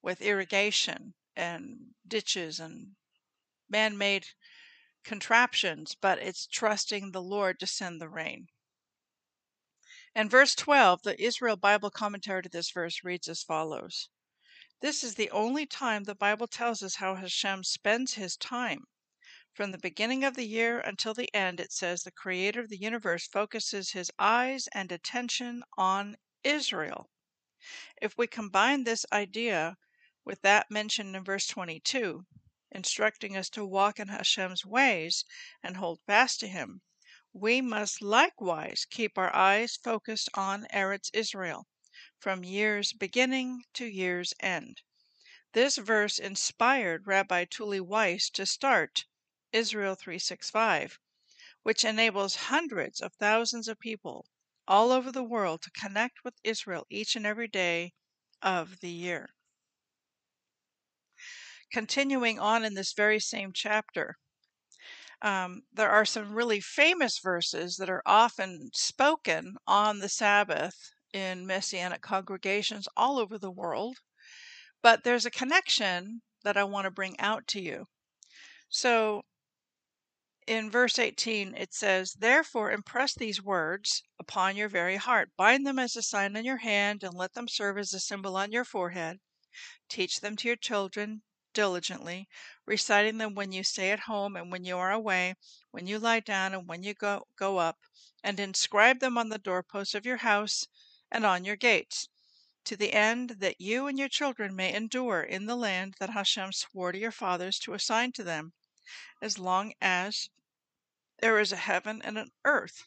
with 0.02 0.20
irrigation 0.20 1.14
and 1.36 1.94
ditches 2.06 2.60
and 2.60 2.96
man 3.68 3.96
made 3.96 4.26
contraptions, 5.04 5.94
but 5.94 6.18
it's 6.18 6.46
trusting 6.46 7.10
the 7.10 7.22
Lord 7.22 7.58
to 7.60 7.66
send 7.66 8.00
the 8.00 8.08
rain. 8.08 8.48
And 10.14 10.30
verse 10.30 10.54
12, 10.54 11.02
the 11.02 11.22
Israel 11.22 11.56
Bible 11.56 11.90
commentary 11.90 12.42
to 12.42 12.48
this 12.48 12.70
verse 12.70 13.02
reads 13.02 13.28
as 13.28 13.42
follows 13.42 14.10
This 14.80 15.02
is 15.02 15.14
the 15.14 15.30
only 15.30 15.64
time 15.64 16.04
the 16.04 16.14
Bible 16.14 16.46
tells 16.46 16.82
us 16.82 16.96
how 16.96 17.14
Hashem 17.14 17.64
spends 17.64 18.14
his 18.14 18.36
time. 18.36 18.84
From 19.54 19.70
the 19.70 19.78
beginning 19.78 20.24
of 20.24 20.34
the 20.34 20.46
year 20.46 20.80
until 20.80 21.14
the 21.14 21.34
end, 21.34 21.60
it 21.60 21.72
says 21.72 22.02
the 22.02 22.10
creator 22.10 22.60
of 22.60 22.68
the 22.68 22.80
universe 22.80 23.26
focuses 23.26 23.90
his 23.92 24.10
eyes 24.18 24.68
and 24.72 24.92
attention 24.92 25.62
on 25.78 26.16
Israel. 26.44 27.10
If 28.00 28.18
we 28.18 28.26
combine 28.26 28.84
this 28.84 29.06
idea 29.12 29.76
with 30.24 30.40
that 30.42 30.70
mentioned 30.70 31.16
in 31.16 31.24
verse 31.24 31.46
22, 31.48 32.24
instructing 32.70 33.36
us 33.36 33.50
to 33.50 33.64
walk 33.64 33.98
in 33.98 34.08
Hashem's 34.08 34.64
ways 34.64 35.24
and 35.62 35.76
hold 35.76 36.00
fast 36.06 36.38
to 36.40 36.48
him, 36.48 36.80
we 37.32 37.60
must 37.60 38.00
likewise 38.00 38.86
keep 38.88 39.18
our 39.18 39.34
eyes 39.34 39.76
focused 39.76 40.28
on 40.34 40.66
Eretz 40.72 41.10
Israel 41.12 41.66
from 42.18 42.44
year's 42.44 42.92
beginning 42.92 43.64
to 43.74 43.84
year's 43.84 44.32
end. 44.38 44.82
This 45.54 45.76
verse 45.76 46.18
inspired 46.18 47.06
Rabbi 47.06 47.46
Tuly 47.46 47.80
Weiss 47.80 48.30
to 48.30 48.46
start 48.46 49.06
Israel 49.52 49.94
365, 49.94 50.98
which 51.62 51.84
enables 51.84 52.36
hundreds 52.36 53.00
of 53.00 53.12
thousands 53.14 53.66
of 53.66 53.80
people 53.80 54.26
all 54.68 54.92
over 54.92 55.10
the 55.10 55.24
world 55.24 55.62
to 55.62 55.70
connect 55.70 56.22
with 56.22 56.34
Israel 56.44 56.86
each 56.88 57.16
and 57.16 57.26
every 57.26 57.48
day 57.48 57.92
of 58.40 58.80
the 58.80 58.90
year. 58.90 59.34
Continuing 61.72 62.38
on 62.38 62.64
in 62.64 62.74
this 62.74 62.92
very 62.92 63.18
same 63.18 63.50
chapter, 63.54 64.16
um, 65.22 65.62
there 65.72 65.88
are 65.88 66.04
some 66.04 66.34
really 66.34 66.60
famous 66.60 67.18
verses 67.18 67.76
that 67.76 67.88
are 67.88 68.02
often 68.04 68.70
spoken 68.74 69.56
on 69.66 70.00
the 70.00 70.08
Sabbath 70.08 70.92
in 71.14 71.46
Messianic 71.46 72.02
congregations 72.02 72.88
all 72.94 73.18
over 73.18 73.38
the 73.38 73.50
world. 73.50 73.96
But 74.82 75.02
there's 75.02 75.24
a 75.24 75.30
connection 75.30 76.20
that 76.44 76.58
I 76.58 76.64
want 76.64 76.84
to 76.84 76.90
bring 76.90 77.18
out 77.18 77.46
to 77.48 77.60
you. 77.60 77.86
So 78.68 79.22
in 80.46 80.70
verse 80.70 80.98
18, 80.98 81.54
it 81.54 81.72
says, 81.72 82.14
Therefore 82.18 82.70
impress 82.70 83.14
these 83.14 83.42
words 83.42 84.02
upon 84.18 84.56
your 84.56 84.68
very 84.68 84.96
heart, 84.96 85.30
bind 85.36 85.66
them 85.66 85.78
as 85.78 85.96
a 85.96 86.02
sign 86.02 86.36
on 86.36 86.44
your 86.44 86.58
hand, 86.58 87.02
and 87.02 87.14
let 87.14 87.32
them 87.34 87.48
serve 87.48 87.78
as 87.78 87.94
a 87.94 88.00
symbol 88.00 88.36
on 88.36 88.52
your 88.52 88.64
forehead. 88.64 89.20
Teach 89.88 90.20
them 90.20 90.36
to 90.36 90.48
your 90.48 90.56
children 90.56 91.22
diligently, 91.52 92.28
reciting 92.66 93.18
them 93.18 93.34
when 93.34 93.52
you 93.52 93.62
stay 93.62 93.90
at 93.90 94.00
home 94.00 94.36
and 94.36 94.50
when 94.50 94.64
you 94.64 94.76
are 94.76 94.90
away, 94.90 95.34
when 95.70 95.86
you 95.86 95.98
lie 95.98 96.20
down 96.20 96.54
and 96.54 96.68
when 96.68 96.82
you 96.82 96.94
go, 96.94 97.26
go 97.36 97.58
up, 97.58 97.78
and 98.24 98.38
inscribe 98.38 99.00
them 99.00 99.18
on 99.18 99.28
the 99.28 99.38
doorposts 99.38 99.94
of 99.94 100.06
your 100.06 100.18
house 100.18 100.66
and 101.10 101.24
on 101.24 101.44
your 101.44 101.56
gates, 101.56 102.08
to 102.64 102.76
the 102.76 102.92
end 102.92 103.36
that 103.40 103.60
you 103.60 103.86
and 103.86 103.98
your 103.98 104.08
children 104.08 104.54
may 104.54 104.72
endure 104.72 105.22
in 105.22 105.46
the 105.46 105.56
land 105.56 105.94
that 105.98 106.10
Hashem 106.10 106.52
swore 106.52 106.92
to 106.92 106.98
your 106.98 107.10
fathers 107.10 107.58
to 107.60 107.74
assign 107.74 108.12
to 108.12 108.22
them, 108.22 108.52
as 109.20 109.38
long 109.38 109.72
as 109.80 110.28
there 111.20 111.38
is 111.38 111.52
a 111.52 111.56
heaven 111.56 112.00
and 112.02 112.18
an 112.18 112.30
earth. 112.44 112.84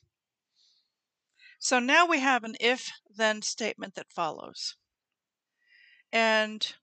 So 1.59 1.79
now 1.79 2.05
we 2.05 2.19
have 2.19 2.43
an 2.43 2.55
if 2.59 2.91
then 3.09 3.41
statement 3.41 3.95
that 3.95 4.11
follows. 4.11 4.75
And 6.11 6.75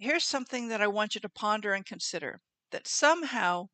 here's 0.00 0.24
something 0.24 0.68
that 0.68 0.80
I 0.80 0.86
want 0.88 1.14
you 1.14 1.20
to 1.20 1.28
ponder 1.28 1.74
and 1.74 1.84
consider 1.84 2.40
that 2.72 2.88
somehow 2.88 3.68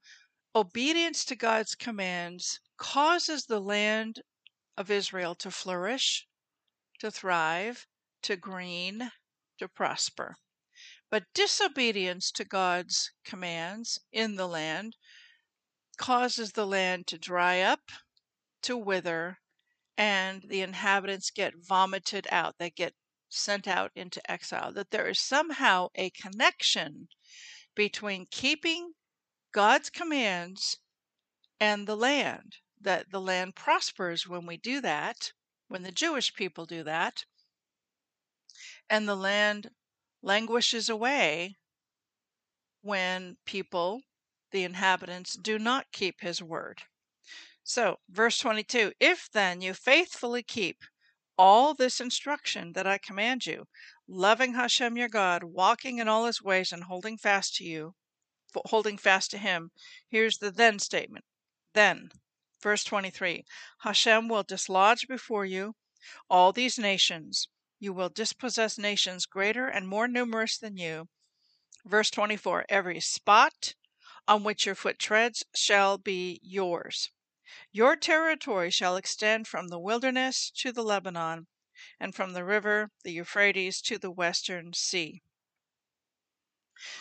obedience 0.55 1.25
to 1.27 1.37
God's 1.37 1.75
commands 1.75 2.61
causes 2.77 3.45
the 3.45 3.61
land 3.61 4.21
of 4.77 4.91
Israel 4.91 5.35
to 5.37 5.51
flourish, 5.51 6.27
to 6.99 7.11
thrive, 7.11 7.87
to 8.23 8.37
green, 8.37 9.11
to 9.59 9.69
prosper. 9.69 10.35
But 11.11 11.25
disobedience 11.33 12.33
to 12.33 12.45
God's 12.45 13.13
commands 13.25 14.01
in 14.13 14.35
the 14.35 14.49
land 14.49 14.97
causes 15.97 16.53
the 16.53 16.67
land 16.67 17.07
to 17.07 17.19
dry 17.19 17.61
up, 17.61 17.93
to 18.63 18.77
wither, 18.77 19.39
and 19.97 20.43
the 20.49 20.61
inhabitants 20.61 21.31
get 21.31 21.55
vomited 21.57 22.27
out. 22.31 22.57
They 22.59 22.71
get 22.71 22.95
sent 23.29 23.67
out 23.67 23.91
into 23.95 24.31
exile. 24.31 24.73
That 24.73 24.91
there 24.91 25.09
is 25.09 25.19
somehow 25.19 25.89
a 25.95 26.11
connection 26.11 27.09
between 27.75 28.27
keeping 28.31 28.93
God's 29.53 29.91
commands 29.91 30.79
and 31.61 31.87
the 31.87 31.97
land 31.97 32.57
that 32.81 33.11
the 33.11 33.21
land 33.21 33.55
prospers 33.55 34.27
when 34.27 34.47
we 34.47 34.57
do 34.57 34.81
that, 34.81 35.33
when 35.69 35.83
the 35.83 35.93
Jewish 35.93 36.35
people 36.35 36.67
do 36.67 36.83
that, 36.85 37.25
and 38.89 39.09
the 39.09 39.17
land 39.17 39.71
languishes 40.23 40.89
away 40.89 41.57
when 42.83 43.37
people, 43.45 44.03
the 44.53 44.63
inhabitants, 44.63 45.35
do 45.35 45.59
not 45.59 45.91
keep 45.93 46.21
his 46.21 46.43
word. 46.43 46.83
So, 47.65 47.99
verse 48.09 48.39
22 48.39 48.93
If 49.01 49.29
then 49.33 49.61
you 49.61 49.75
faithfully 49.75 50.43
keep 50.43 50.85
all 51.39 51.75
this 51.75 52.01
instruction 52.01 52.73
that 52.73 52.87
I 52.87 52.99
command 52.99 53.47
you, 53.47 53.67
loving 54.09 54.55
Hashem 54.55 54.97
your 54.97 55.09
God, 55.09 55.45
walking 55.45 55.99
in 55.99 56.09
all 56.09 56.27
his 56.27 56.43
ways, 56.43 56.73
and 56.73 56.85
holding 56.85 57.19
fast 57.19 57.57
to 57.57 57.65
you, 57.65 57.95
holding 58.67 58.99
fast 58.99 59.31
to 59.33 59.39
him, 59.39 59.71
here's 60.09 60.39
the 60.39 60.51
then 60.51 60.79
statement. 60.79 61.25
Then 61.75 62.11
Verse 62.63 62.85
23 62.85 63.45
Hashem 63.81 64.29
will 64.29 64.43
dislodge 64.43 65.07
before 65.07 65.45
you 65.45 65.77
all 66.31 66.53
these 66.53 66.79
nations. 66.79 67.49
You 67.79 67.93
will 67.93 68.09
dispossess 68.09 68.79
nations 68.79 69.27
greater 69.27 69.69
and 69.69 69.87
more 69.87 70.09
numerous 70.09 70.57
than 70.57 70.77
you. 70.77 71.09
Verse 71.85 72.11
24 72.11 72.65
Every 72.69 73.01
spot 73.01 73.75
on 74.27 74.43
which 74.43 74.65
your 74.65 74.75
foot 74.75 74.99
treads 74.99 75.45
shall 75.55 75.99
be 75.99 76.41
yours. 76.43 77.11
Your 77.73 77.97
territory 77.97 78.71
shall 78.71 78.97
extend 78.97 79.47
from 79.47 79.69
the 79.69 79.79
wilderness 79.79 80.51
to 80.57 80.73
the 80.73 80.83
Lebanon, 80.83 81.47
and 82.01 82.15
from 82.15 82.33
the 82.33 82.45
river, 82.45 82.91
the 83.05 83.13
Euphrates, 83.13 83.81
to 83.83 83.99
the 83.99 84.11
western 84.11 84.73
sea. 84.73 85.23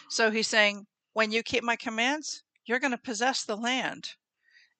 So 0.09 0.31
he's 0.31 0.47
saying, 0.47 0.87
when 1.13 1.31
you 1.31 1.43
keep 1.43 1.63
my 1.63 1.75
commands, 1.75 2.43
you're 2.65 2.79
going 2.79 2.91
to 2.91 2.97
possess 2.97 3.43
the 3.43 3.57
land. 3.57 4.15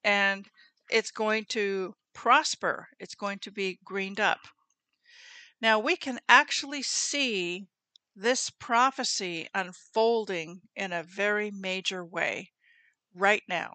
And 0.04 0.48
it's 0.90 1.10
going 1.10 1.46
to 1.46 1.94
prosper, 2.14 2.88
it's 2.98 3.14
going 3.14 3.38
to 3.40 3.50
be 3.50 3.78
greened 3.84 4.20
up. 4.20 4.40
Now 5.60 5.78
we 5.78 5.96
can 5.96 6.20
actually 6.28 6.82
see 6.82 7.66
this 8.14 8.50
prophecy 8.50 9.48
unfolding 9.54 10.62
in 10.74 10.92
a 10.92 11.02
very 11.02 11.50
major 11.50 12.04
way 12.04 12.52
right 13.14 13.42
now. 13.48 13.74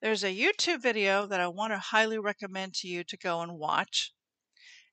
There's 0.00 0.24
a 0.24 0.34
YouTube 0.34 0.80
video 0.80 1.26
that 1.26 1.40
I 1.40 1.48
want 1.48 1.74
to 1.74 1.78
highly 1.78 2.18
recommend 2.18 2.74
to 2.76 2.88
you 2.88 3.04
to 3.04 3.16
go 3.18 3.42
and 3.42 3.58
watch. 3.58 4.12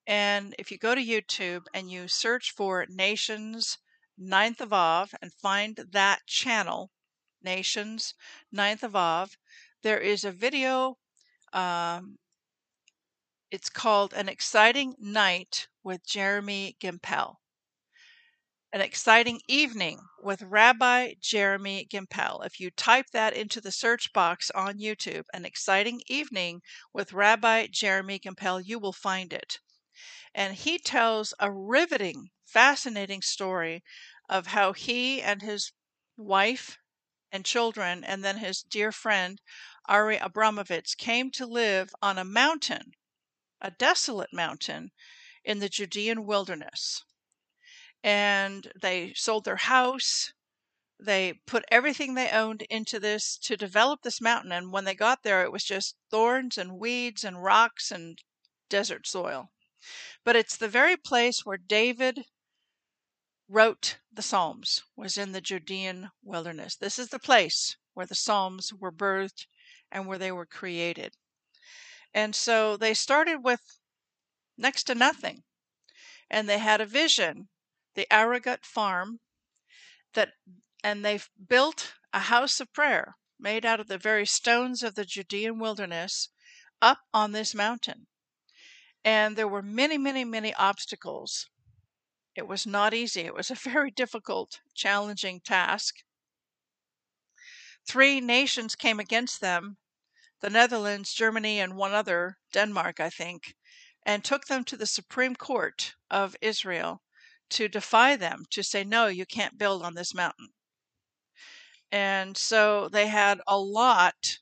And 0.05 0.53
if 0.59 0.69
you 0.69 0.77
go 0.77 0.95
to 0.95 1.01
YouTube 1.01 1.63
and 1.73 1.89
you 1.89 2.07
search 2.09 2.51
for 2.51 2.85
Nations 2.89 3.77
Ninth 4.17 4.59
of 4.59 4.73
Av 4.73 5.13
and 5.21 5.31
find 5.33 5.77
that 5.91 6.25
channel, 6.25 6.91
Nations 7.41 8.15
Ninth 8.51 8.83
of 8.83 8.95
Av, 8.95 9.37
there 9.81 9.99
is 9.99 10.25
a 10.25 10.31
video 10.31 10.97
um, 11.53 12.17
it's 13.49 13.69
called 13.69 14.13
An 14.13 14.27
Exciting 14.27 14.95
Night 14.99 15.69
with 15.83 16.05
Jeremy 16.05 16.75
Gimpel. 16.81 17.35
An 18.77 18.83
Exciting 18.83 19.41
Evening 19.47 20.01
with 20.19 20.43
Rabbi 20.43 21.15
Jeremy 21.19 21.87
Gimpel. 21.89 22.45
If 22.45 22.59
you 22.59 22.69
type 22.69 23.07
that 23.11 23.33
into 23.33 23.59
the 23.59 23.71
search 23.71 24.13
box 24.13 24.51
on 24.51 24.77
YouTube, 24.77 25.23
An 25.33 25.45
Exciting 25.45 26.03
Evening 26.05 26.61
with 26.93 27.11
Rabbi 27.11 27.69
Jeremy 27.71 28.19
Gimpel, 28.19 28.63
you 28.63 28.77
will 28.77 28.93
find 28.93 29.33
it. 29.33 29.57
And 30.31 30.53
he 30.53 30.77
tells 30.77 31.33
a 31.39 31.51
riveting, 31.51 32.29
fascinating 32.45 33.23
story 33.23 33.83
of 34.29 34.45
how 34.45 34.73
he 34.73 35.23
and 35.23 35.41
his 35.41 35.71
wife 36.15 36.77
and 37.31 37.43
children, 37.43 38.03
and 38.03 38.23
then 38.23 38.37
his 38.37 38.61
dear 38.61 38.91
friend 38.91 39.41
Ari 39.87 40.19
Abramowitz 40.19 40.95
came 40.95 41.31
to 41.31 41.47
live 41.47 41.89
on 42.03 42.19
a 42.19 42.23
mountain, 42.23 42.91
a 43.59 43.71
desolate 43.71 44.33
mountain 44.33 44.91
in 45.43 45.57
the 45.57 45.67
Judean 45.67 46.27
wilderness. 46.27 47.03
And 48.03 48.71
they 48.79 49.13
sold 49.15 49.45
their 49.45 49.57
house. 49.57 50.33
They 50.99 51.33
put 51.45 51.65
everything 51.69 52.13
they 52.13 52.29
owned 52.29 52.63
into 52.63 52.99
this 52.99 53.37
to 53.39 53.57
develop 53.57 54.01
this 54.01 54.21
mountain. 54.21 54.51
And 54.51 54.71
when 54.71 54.85
they 54.85 54.95
got 54.95 55.23
there, 55.23 55.43
it 55.43 55.51
was 55.51 55.63
just 55.63 55.95
thorns 56.09 56.57
and 56.57 56.79
weeds 56.79 57.23
and 57.23 57.43
rocks 57.43 57.91
and 57.91 58.19
desert 58.69 59.07
soil. 59.07 59.49
But 60.23 60.35
it's 60.35 60.57
the 60.57 60.67
very 60.67 60.97
place 60.97 61.45
where 61.45 61.57
David 61.57 62.25
wrote 63.49 63.99
the 64.11 64.21
Psalms, 64.21 64.83
was 64.95 65.17
in 65.17 65.31
the 65.31 65.41
Judean 65.41 66.11
wilderness. 66.21 66.75
This 66.75 66.99
is 66.99 67.09
the 67.09 67.19
place 67.19 67.77
where 67.93 68.05
the 68.05 68.15
Psalms 68.15 68.73
were 68.73 68.91
birthed 68.91 69.45
and 69.91 70.05
where 70.05 70.17
they 70.17 70.31
were 70.31 70.45
created. 70.45 71.15
And 72.13 72.35
so 72.35 72.75
they 72.75 72.93
started 72.93 73.43
with 73.43 73.79
next 74.57 74.83
to 74.85 74.95
nothing. 74.95 75.43
And 76.29 76.49
they 76.49 76.57
had 76.57 76.81
a 76.81 76.85
vision 76.85 77.47
the 77.97 78.07
Arugot 78.11 78.63
farm 78.63 79.19
that 80.13 80.33
and 80.83 81.03
they've 81.03 81.27
built 81.49 81.95
a 82.13 82.19
house 82.19 82.59
of 82.59 82.71
prayer 82.71 83.15
made 83.39 83.65
out 83.65 83.79
of 83.79 83.87
the 83.87 83.97
very 83.97 84.25
stones 84.25 84.83
of 84.83 84.93
the 84.93 85.03
Judean 85.03 85.57
wilderness 85.57 86.29
up 86.79 86.99
on 87.11 87.31
this 87.31 87.55
mountain. 87.55 88.05
And 89.03 89.35
there 89.35 89.47
were 89.47 89.63
many, 89.63 89.97
many, 89.97 90.23
many 90.23 90.53
obstacles. 90.53 91.49
It 92.35 92.47
was 92.47 92.67
not 92.67 92.93
easy. 92.93 93.21
It 93.21 93.33
was 93.33 93.49
a 93.49 93.55
very 93.71 93.89
difficult, 93.89 94.59
challenging 94.75 95.41
task. 95.41 95.95
Three 97.87 98.21
nations 98.21 98.75
came 98.75 98.99
against 98.99 99.41
them 99.41 99.77
the 100.39 100.51
Netherlands, 100.51 101.13
Germany, 101.13 101.59
and 101.59 101.75
one 101.75 101.95
other, 101.95 102.37
Denmark, 102.53 102.99
I 102.99 103.09
think, 103.09 103.55
and 104.05 104.23
took 104.23 104.45
them 104.45 104.63
to 104.65 104.77
the 104.77 104.85
Supreme 104.85 105.35
Court 105.35 105.95
of 106.11 106.35
Israel 106.41 107.01
to 107.49 107.67
defy 107.67 108.15
them, 108.15 108.45
to 108.51 108.63
say, 108.63 108.83
no, 108.83 109.07
you 109.07 109.25
can't 109.25 109.57
build 109.57 109.83
on 109.83 109.95
this 109.95 110.13
mountain. 110.13 110.49
And 111.91 112.35
so 112.37 112.89
they 112.89 113.07
had 113.07 113.41
a 113.47 113.57
lot 113.57 114.39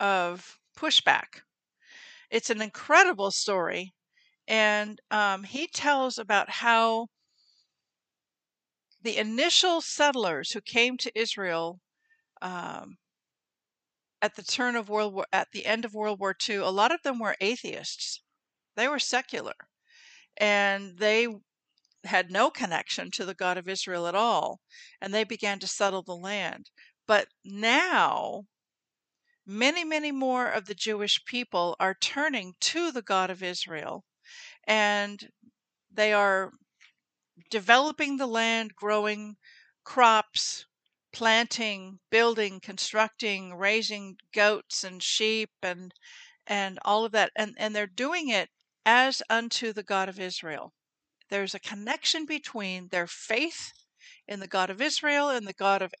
of 0.00 0.58
pushback. 0.76 1.42
It's 2.30 2.50
an 2.50 2.60
incredible 2.60 3.30
story. 3.30 3.94
And 4.48 5.00
um, 5.10 5.44
he 5.44 5.68
tells 5.68 6.18
about 6.18 6.50
how 6.50 7.08
the 9.02 9.16
initial 9.16 9.80
settlers 9.80 10.52
who 10.52 10.60
came 10.60 10.96
to 10.98 11.18
Israel 11.18 11.80
um, 12.42 12.98
at 14.22 14.34
the 14.34 14.42
turn 14.42 14.76
of 14.76 14.88
World 14.88 15.14
War, 15.14 15.26
at 15.32 15.48
the 15.52 15.66
end 15.66 15.84
of 15.84 15.94
World 15.94 16.20
War 16.20 16.34
II, 16.48 16.56
a 16.56 16.68
lot 16.68 16.92
of 16.92 17.02
them 17.02 17.18
were 17.18 17.36
atheists. 17.40 18.22
They 18.76 18.88
were 18.88 18.98
secular, 18.98 19.54
and 20.36 20.98
they 20.98 21.26
had 22.04 22.30
no 22.30 22.50
connection 22.50 23.10
to 23.12 23.24
the 23.24 23.34
God 23.34 23.58
of 23.58 23.68
Israel 23.68 24.06
at 24.06 24.14
all, 24.14 24.60
and 25.00 25.12
they 25.12 25.24
began 25.24 25.58
to 25.60 25.66
settle 25.66 26.02
the 26.02 26.16
land. 26.16 26.70
But 27.06 27.28
now, 27.44 28.46
many, 29.44 29.84
many 29.84 30.12
more 30.12 30.48
of 30.48 30.66
the 30.66 30.74
Jewish 30.74 31.24
people 31.24 31.76
are 31.80 31.94
turning 31.94 32.54
to 32.60 32.90
the 32.90 33.02
God 33.02 33.30
of 33.30 33.42
Israel, 33.42 34.04
and 34.64 35.30
they 35.90 36.12
are 36.12 36.52
developing 37.50 38.16
the 38.16 38.26
land, 38.26 38.74
growing 38.74 39.36
crops, 39.84 40.66
planting, 41.12 41.98
building, 42.10 42.60
constructing, 42.60 43.54
raising 43.54 44.16
goats 44.32 44.84
and 44.84 45.02
sheep 45.02 45.50
and 45.62 45.92
and 46.46 46.78
all 46.84 47.04
of 47.04 47.12
that 47.12 47.30
and 47.36 47.54
and 47.58 47.74
they're 47.74 47.86
doing 47.86 48.28
it 48.28 48.50
as 48.86 49.22
unto 49.28 49.72
the 49.72 49.82
God 49.82 50.08
of 50.08 50.20
Israel. 50.20 50.72
There's 51.30 51.54
a 51.54 51.60
connection 51.60 52.26
between 52.26 52.88
their 52.88 53.06
faith 53.06 53.72
in 54.26 54.40
the 54.40 54.48
God 54.48 54.70
of 54.70 54.82
Israel 54.82 55.30
and 55.30 55.46
the 55.46 55.52
God 55.52 55.82
of 55.82 55.94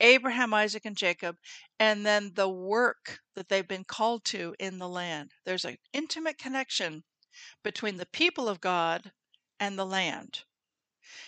Abraham, 0.00 0.52
Isaac, 0.52 0.84
and 0.84 0.96
Jacob, 0.96 1.36
and 1.78 2.04
then 2.04 2.32
the 2.34 2.48
work 2.48 3.20
that 3.34 3.48
they've 3.48 3.66
been 3.66 3.84
called 3.84 4.24
to 4.26 4.54
in 4.58 4.78
the 4.78 4.88
land. 4.88 5.30
There's 5.44 5.64
an 5.64 5.76
intimate 5.92 6.38
connection 6.38 7.04
between 7.62 7.96
the 7.96 8.06
people 8.06 8.48
of 8.48 8.60
God 8.60 9.12
and 9.60 9.78
the 9.78 9.86
land. 9.86 10.40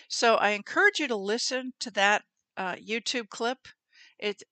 So 0.07 0.35
I 0.35 0.49
encourage 0.49 0.99
you 0.99 1.07
to 1.07 1.15
listen 1.15 1.73
to 1.79 1.91
that 1.91 2.23
uh, 2.57 2.75
YouTube 2.75 3.29
clip. 3.29 3.67
It 4.19 4.43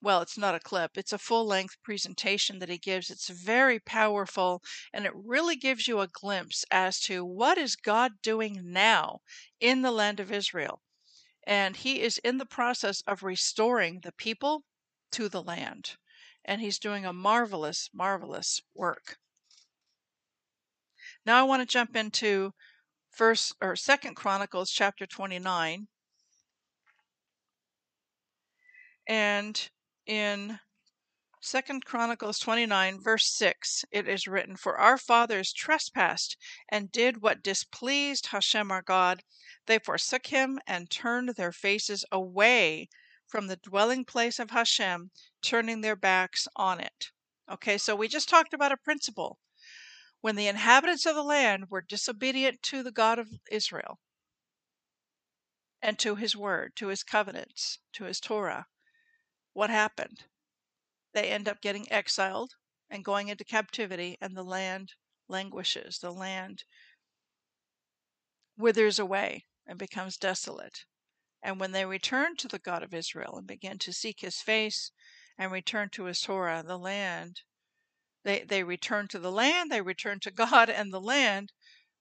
well, 0.00 0.20
it's 0.20 0.38
not 0.38 0.54
a 0.54 0.60
clip, 0.60 0.96
it's 0.96 1.12
a 1.12 1.18
full 1.18 1.46
length 1.46 1.76
presentation 1.82 2.58
that 2.58 2.68
he 2.68 2.78
gives. 2.78 3.10
It's 3.10 3.28
very 3.28 3.78
powerful 3.78 4.62
and 4.92 5.06
it 5.06 5.12
really 5.14 5.56
gives 5.56 5.88
you 5.88 6.00
a 6.00 6.08
glimpse 6.08 6.64
as 6.70 7.00
to 7.00 7.24
what 7.24 7.58
is 7.58 7.76
God 7.76 8.12
doing 8.22 8.60
now 8.64 9.20
in 9.60 9.82
the 9.82 9.90
land 9.90 10.20
of 10.20 10.30
Israel. 10.30 10.82
And 11.46 11.76
he 11.76 12.00
is 12.00 12.18
in 12.18 12.38
the 12.38 12.46
process 12.46 13.02
of 13.06 13.22
restoring 13.22 14.00
the 14.00 14.12
people 14.12 14.64
to 15.12 15.28
the 15.28 15.42
land. 15.42 15.96
And 16.44 16.60
he's 16.60 16.78
doing 16.78 17.04
a 17.04 17.12
marvelous, 17.12 17.88
marvelous 17.92 18.60
work. 18.74 19.18
Now 21.24 21.40
I 21.40 21.42
want 21.44 21.62
to 21.62 21.72
jump 21.72 21.96
into 21.96 22.52
first 23.10 23.54
or 23.60 23.76
second 23.76 24.14
Chronicles 24.14 24.70
chapter 24.70 25.06
29 25.06 25.88
And 29.08 29.70
in 30.06 30.60
Second 31.42 31.84
Chronicles 31.84 32.38
29, 32.38 33.00
verse 33.00 33.26
6, 33.26 33.84
it 33.92 34.08
is 34.08 34.26
written, 34.26 34.56
For 34.56 34.78
our 34.78 34.98
fathers 34.98 35.52
trespassed 35.52 36.36
and 36.68 36.90
did 36.90 37.22
what 37.22 37.42
displeased 37.42 38.26
Hashem 38.26 38.70
our 38.70 38.82
God. 38.82 39.22
They 39.66 39.78
forsook 39.78 40.26
him 40.26 40.58
and 40.66 40.90
turned 40.90 41.30
their 41.30 41.52
faces 41.52 42.04
away 42.10 42.88
from 43.26 43.46
the 43.46 43.56
dwelling 43.56 44.04
place 44.04 44.38
of 44.38 44.50
Hashem, 44.50 45.10
turning 45.42 45.82
their 45.82 45.94
backs 45.94 46.48
on 46.56 46.80
it. 46.80 47.12
Okay, 47.48 47.78
so 47.78 47.94
we 47.94 48.08
just 48.08 48.28
talked 48.28 48.54
about 48.54 48.72
a 48.72 48.76
principle. 48.76 49.38
When 50.20 50.36
the 50.36 50.48
inhabitants 50.48 51.06
of 51.06 51.14
the 51.14 51.22
land 51.22 51.70
were 51.70 51.80
disobedient 51.80 52.62
to 52.64 52.82
the 52.82 52.92
God 52.92 53.18
of 53.18 53.28
Israel 53.50 54.00
and 55.82 55.98
to 56.00 56.16
his 56.16 56.34
word, 56.34 56.74
to 56.76 56.88
his 56.88 57.04
covenants, 57.04 57.78
to 57.92 58.04
his 58.04 58.18
Torah, 58.20 58.66
what 59.56 59.70
happened? 59.70 60.24
They 61.14 61.30
end 61.30 61.48
up 61.48 61.62
getting 61.62 61.90
exiled 61.90 62.56
and 62.90 63.02
going 63.02 63.28
into 63.28 63.42
captivity, 63.42 64.18
and 64.20 64.36
the 64.36 64.42
land 64.42 64.92
languishes. 65.28 65.98
The 65.98 66.10
land 66.10 66.64
withers 68.58 68.98
away 68.98 69.46
and 69.66 69.78
becomes 69.78 70.18
desolate. 70.18 70.84
And 71.42 71.58
when 71.58 71.72
they 71.72 71.86
return 71.86 72.36
to 72.36 72.48
the 72.48 72.58
God 72.58 72.82
of 72.82 72.92
Israel 72.92 73.38
and 73.38 73.46
begin 73.46 73.78
to 73.78 73.94
seek 73.94 74.20
his 74.20 74.42
face 74.42 74.92
and 75.38 75.50
return 75.50 75.88
to 75.92 76.04
his 76.04 76.20
Torah, 76.20 76.62
the 76.62 76.78
land, 76.78 77.40
they, 78.24 78.44
they 78.44 78.62
return 78.62 79.08
to 79.08 79.18
the 79.18 79.32
land, 79.32 79.72
they 79.72 79.80
return 79.80 80.20
to 80.20 80.30
God, 80.30 80.68
and 80.68 80.92
the 80.92 81.00
land 81.00 81.52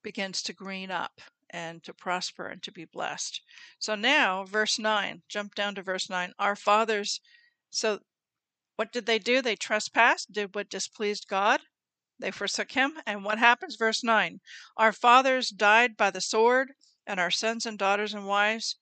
begins 0.04 0.44
to 0.44 0.54
green 0.54 0.91
up 0.91 1.22
and 1.52 1.82
to 1.86 1.94
prosper 1.94 2.48
and 2.48 2.62
to 2.63 2.72
be 2.74 2.84
blessed. 2.84 3.39
So 3.80 3.96
now, 3.96 4.44
verse 4.44 4.78
9, 4.78 5.22
jump 5.30 5.56
down 5.56 5.76
to 5.76 5.84
verse 5.84 6.10
9. 6.10 6.34
Our 6.38 6.58
fathers 6.58 7.22
so 7.75 7.99
what 8.77 8.93
did 8.93 9.05
they 9.05 9.19
do? 9.19 9.41
They 9.41 9.57
trespassed, 9.57 10.31
did 10.31 10.55
what 10.55 10.69
displeased 10.69 11.27
God. 11.27 11.61
They 12.17 12.31
forsook 12.31 12.71
him. 12.71 13.01
And 13.05 13.25
what 13.25 13.38
happens? 13.38 13.75
Verse 13.75 14.01
9 14.01 14.39
Our 14.77 14.93
fathers 14.93 15.49
died 15.49 15.97
by 15.97 16.09
the 16.09 16.21
sword, 16.21 16.71
and 17.05 17.19
our 17.19 17.31
sons 17.31 17.65
and 17.65 17.77
daughters 17.77 18.13
and 18.13 18.25
wives 18.27 18.77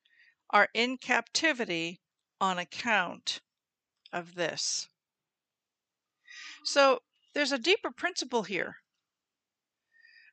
are 0.52 0.70
in 0.76 1.00
captivity 1.00 2.02
on 2.40 2.60
account 2.60 3.42
of 4.12 4.36
this. 4.36 4.88
So 6.64 7.00
there's 7.34 7.52
a 7.52 7.58
deeper 7.58 7.90
principle 7.90 8.44
here. 8.44 8.78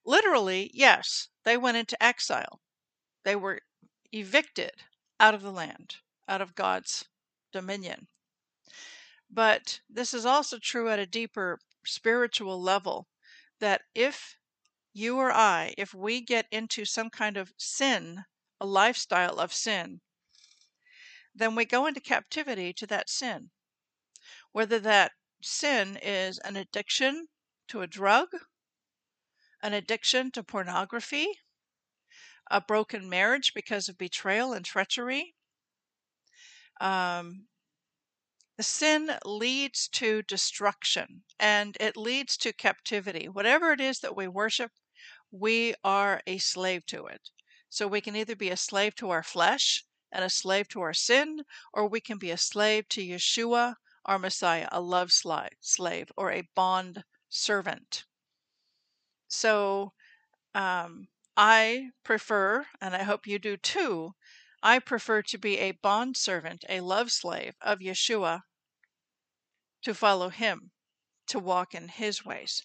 Literally, 0.04 0.70
yes, 0.74 1.28
they 1.44 1.56
went 1.56 1.78
into 1.78 2.02
exile. 2.02 2.60
They 3.24 3.36
were 3.36 3.60
evicted 4.12 4.84
out 5.18 5.32
of 5.32 5.40
the 5.40 5.50
land, 5.50 5.96
out 6.28 6.42
of 6.42 6.54
God's 6.54 7.06
dominion. 7.52 8.08
But 9.30 9.80
this 9.88 10.12
is 10.12 10.26
also 10.26 10.58
true 10.58 10.88
at 10.88 10.98
a 10.98 11.06
deeper 11.06 11.60
spiritual 11.84 12.60
level 12.60 13.08
that 13.60 13.82
if 13.94 14.36
you 14.92 15.18
or 15.18 15.30
I, 15.32 15.72
if 15.78 15.94
we 15.94 16.20
get 16.20 16.46
into 16.50 16.84
some 16.84 17.10
kind 17.10 17.36
of 17.36 17.54
sin, 17.56 18.24
a 18.60 18.66
lifestyle 18.66 19.38
of 19.38 19.54
sin, 19.54 20.00
then 21.32 21.54
we 21.54 21.64
go 21.64 21.86
into 21.86 22.00
captivity 22.00 22.72
to 22.72 22.86
that 22.88 23.08
sin. 23.08 23.52
Whether 24.50 24.80
that 24.80 25.12
sin 25.40 25.96
is 26.02 26.38
an 26.40 26.56
addiction 26.56 27.28
to 27.68 27.82
a 27.82 27.86
drug, 27.86 28.28
an 29.62 29.74
addiction 29.74 30.32
to 30.32 30.42
pornography, 30.42 31.38
a 32.50 32.60
broken 32.60 33.08
marriage 33.08 33.54
because 33.54 33.88
of 33.88 33.96
betrayal 33.96 34.52
and 34.52 34.64
treachery, 34.64 35.36
um, 36.80 37.46
sin 38.62 39.10
leads 39.24 39.88
to 39.88 40.22
destruction 40.22 41.22
and 41.38 41.76
it 41.80 41.96
leads 41.96 42.36
to 42.38 42.52
captivity. 42.52 43.28
Whatever 43.28 43.72
it 43.72 43.80
is 43.80 44.00
that 44.00 44.16
we 44.16 44.28
worship, 44.28 44.72
we 45.30 45.74
are 45.84 46.22
a 46.26 46.38
slave 46.38 46.84
to 46.86 47.06
it. 47.06 47.30
So 47.68 47.86
we 47.86 48.00
can 48.00 48.16
either 48.16 48.34
be 48.34 48.50
a 48.50 48.56
slave 48.56 48.94
to 48.96 49.10
our 49.10 49.22
flesh 49.22 49.84
and 50.10 50.24
a 50.24 50.30
slave 50.30 50.68
to 50.68 50.80
our 50.80 50.92
sin, 50.92 51.44
or 51.72 51.86
we 51.86 52.00
can 52.00 52.18
be 52.18 52.30
a 52.30 52.36
slave 52.36 52.88
to 52.88 53.00
Yeshua, 53.00 53.76
our 54.04 54.18
Messiah, 54.18 54.68
a 54.72 54.80
love 54.80 55.12
slave 55.12 56.12
or 56.16 56.32
a 56.32 56.48
bond 56.54 57.04
servant. 57.28 58.04
So 59.28 59.92
um, 60.54 61.08
I 61.36 61.90
prefer, 62.02 62.66
and 62.80 62.94
I 62.96 63.04
hope 63.04 63.26
you 63.26 63.38
do 63.38 63.56
too, 63.56 64.14
I 64.62 64.78
prefer 64.78 65.22
to 65.22 65.38
be 65.38 65.58
a 65.58 65.72
bond 65.72 66.16
servant, 66.16 66.64
a 66.68 66.80
love 66.80 67.12
slave 67.12 67.54
of 67.62 67.78
Yeshua 67.78 68.42
to 69.82 69.94
follow 69.94 70.28
him, 70.28 70.70
to 71.26 71.38
walk 71.38 71.74
in 71.74 71.88
his 71.88 72.24
ways. 72.24 72.62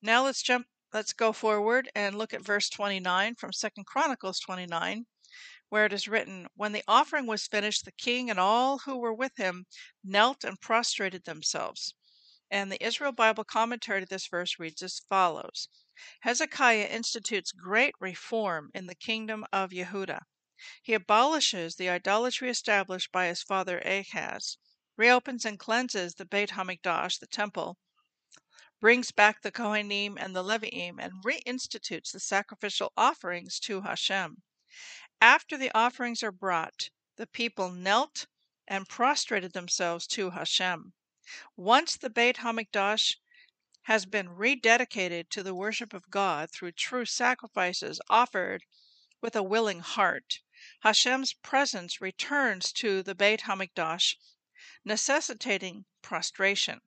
Now 0.00 0.24
let's 0.24 0.42
jump 0.42 0.66
let's 0.92 1.12
go 1.12 1.32
forward 1.32 1.90
and 1.94 2.16
look 2.16 2.32
at 2.32 2.44
verse 2.44 2.68
29 2.70 3.34
from 3.34 3.52
Second 3.52 3.84
Chronicles 3.84 4.40
29, 4.40 5.06
where 5.68 5.84
it 5.84 5.92
is 5.92 6.08
written, 6.08 6.46
When 6.54 6.72
the 6.72 6.84
offering 6.88 7.26
was 7.26 7.46
finished, 7.46 7.84
the 7.84 7.92
king 7.92 8.30
and 8.30 8.38
all 8.38 8.78
who 8.78 8.96
were 8.96 9.12
with 9.12 9.36
him 9.36 9.66
knelt 10.02 10.44
and 10.44 10.60
prostrated 10.60 11.24
themselves. 11.24 11.94
And 12.50 12.72
the 12.72 12.82
Israel 12.82 13.12
Bible 13.12 13.44
commentary 13.44 14.00
to 14.00 14.06
this 14.06 14.26
verse 14.26 14.58
reads 14.58 14.82
as 14.82 15.00
follows 15.00 15.68
Hezekiah 16.20 16.86
institutes 16.86 17.52
great 17.52 17.94
reform 18.00 18.70
in 18.72 18.86
the 18.86 18.94
kingdom 18.94 19.44
of 19.52 19.70
Yehuda. 19.70 20.20
He 20.82 20.94
abolishes 20.94 21.76
the 21.76 21.90
idolatry 21.90 22.48
established 22.48 23.12
by 23.12 23.26
his 23.26 23.42
father 23.42 23.78
Ahaz, 23.80 24.56
reopens 24.96 25.44
and 25.44 25.58
cleanses 25.58 26.14
the 26.14 26.24
Beit 26.24 26.52
Hamikdash, 26.52 27.18
the 27.18 27.26
temple, 27.26 27.78
brings 28.80 29.10
back 29.12 29.42
the 29.42 29.52
Kohanim 29.52 30.16
and 30.18 30.34
the 30.34 30.42
Leviim, 30.42 30.98
and 30.98 31.22
reinstitutes 31.22 32.10
the 32.10 32.20
sacrificial 32.20 32.94
offerings 32.96 33.60
to 33.60 33.82
Hashem. 33.82 34.42
After 35.20 35.58
the 35.58 35.70
offerings 35.72 36.22
are 36.22 36.32
brought, 36.32 36.88
the 37.16 37.26
people 37.26 37.70
knelt 37.70 38.26
and 38.66 38.88
prostrated 38.88 39.52
themselves 39.52 40.06
to 40.06 40.30
Hashem. 40.30 40.94
Once 41.54 41.98
the 41.98 42.08
Beit 42.08 42.38
Hamikdash 42.38 43.16
has 43.82 44.06
been 44.06 44.28
rededicated 44.30 45.28
to 45.30 45.42
the 45.42 45.54
worship 45.54 45.92
of 45.92 46.08
God 46.08 46.50
through 46.50 46.72
true 46.72 47.04
sacrifices 47.04 48.00
offered 48.08 48.64
with 49.20 49.36
a 49.36 49.42
willing 49.42 49.80
heart, 49.80 50.40
Hashem's 50.80 51.32
presence 51.34 52.00
returns 52.00 52.72
to 52.72 53.02
the 53.02 53.14
Beit 53.14 53.42
Hamikdash, 53.42 54.16
necessitating 54.84 55.84
prostration. 56.02 56.80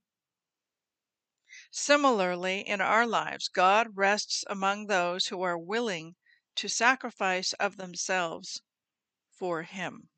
Similarly, 1.71 2.62
in 2.62 2.81
our 2.81 3.05
lives, 3.05 3.47
God 3.47 3.95
rests 3.95 4.43
among 4.47 4.88
those 4.88 5.27
who 5.27 5.41
are 5.41 5.57
willing 5.57 6.15
to 6.55 6.67
sacrifice 6.67 7.53
of 7.53 7.77
themselves 7.77 8.62
for 9.29 9.63
Him. 9.63 10.10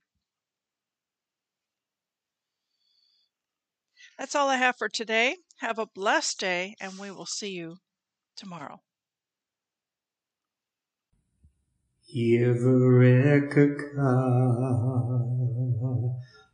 That's 4.18 4.36
all 4.36 4.50
I 4.50 4.58
have 4.58 4.78
for 4.78 4.90
today. 4.90 5.38
Have 5.58 5.80
a 5.80 5.86
blessed 5.86 6.40
day, 6.40 6.76
and 6.80 6.98
we 6.98 7.12
will 7.12 7.26
see 7.26 7.52
you 7.52 7.78
tomorrow. 8.36 8.82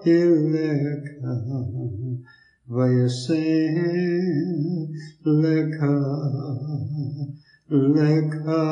Ileka 0.02 1.30
Vayasem 2.68 3.76
Leka 5.24 5.94
Leka 7.70 8.66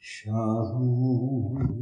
Shalom 0.00 1.81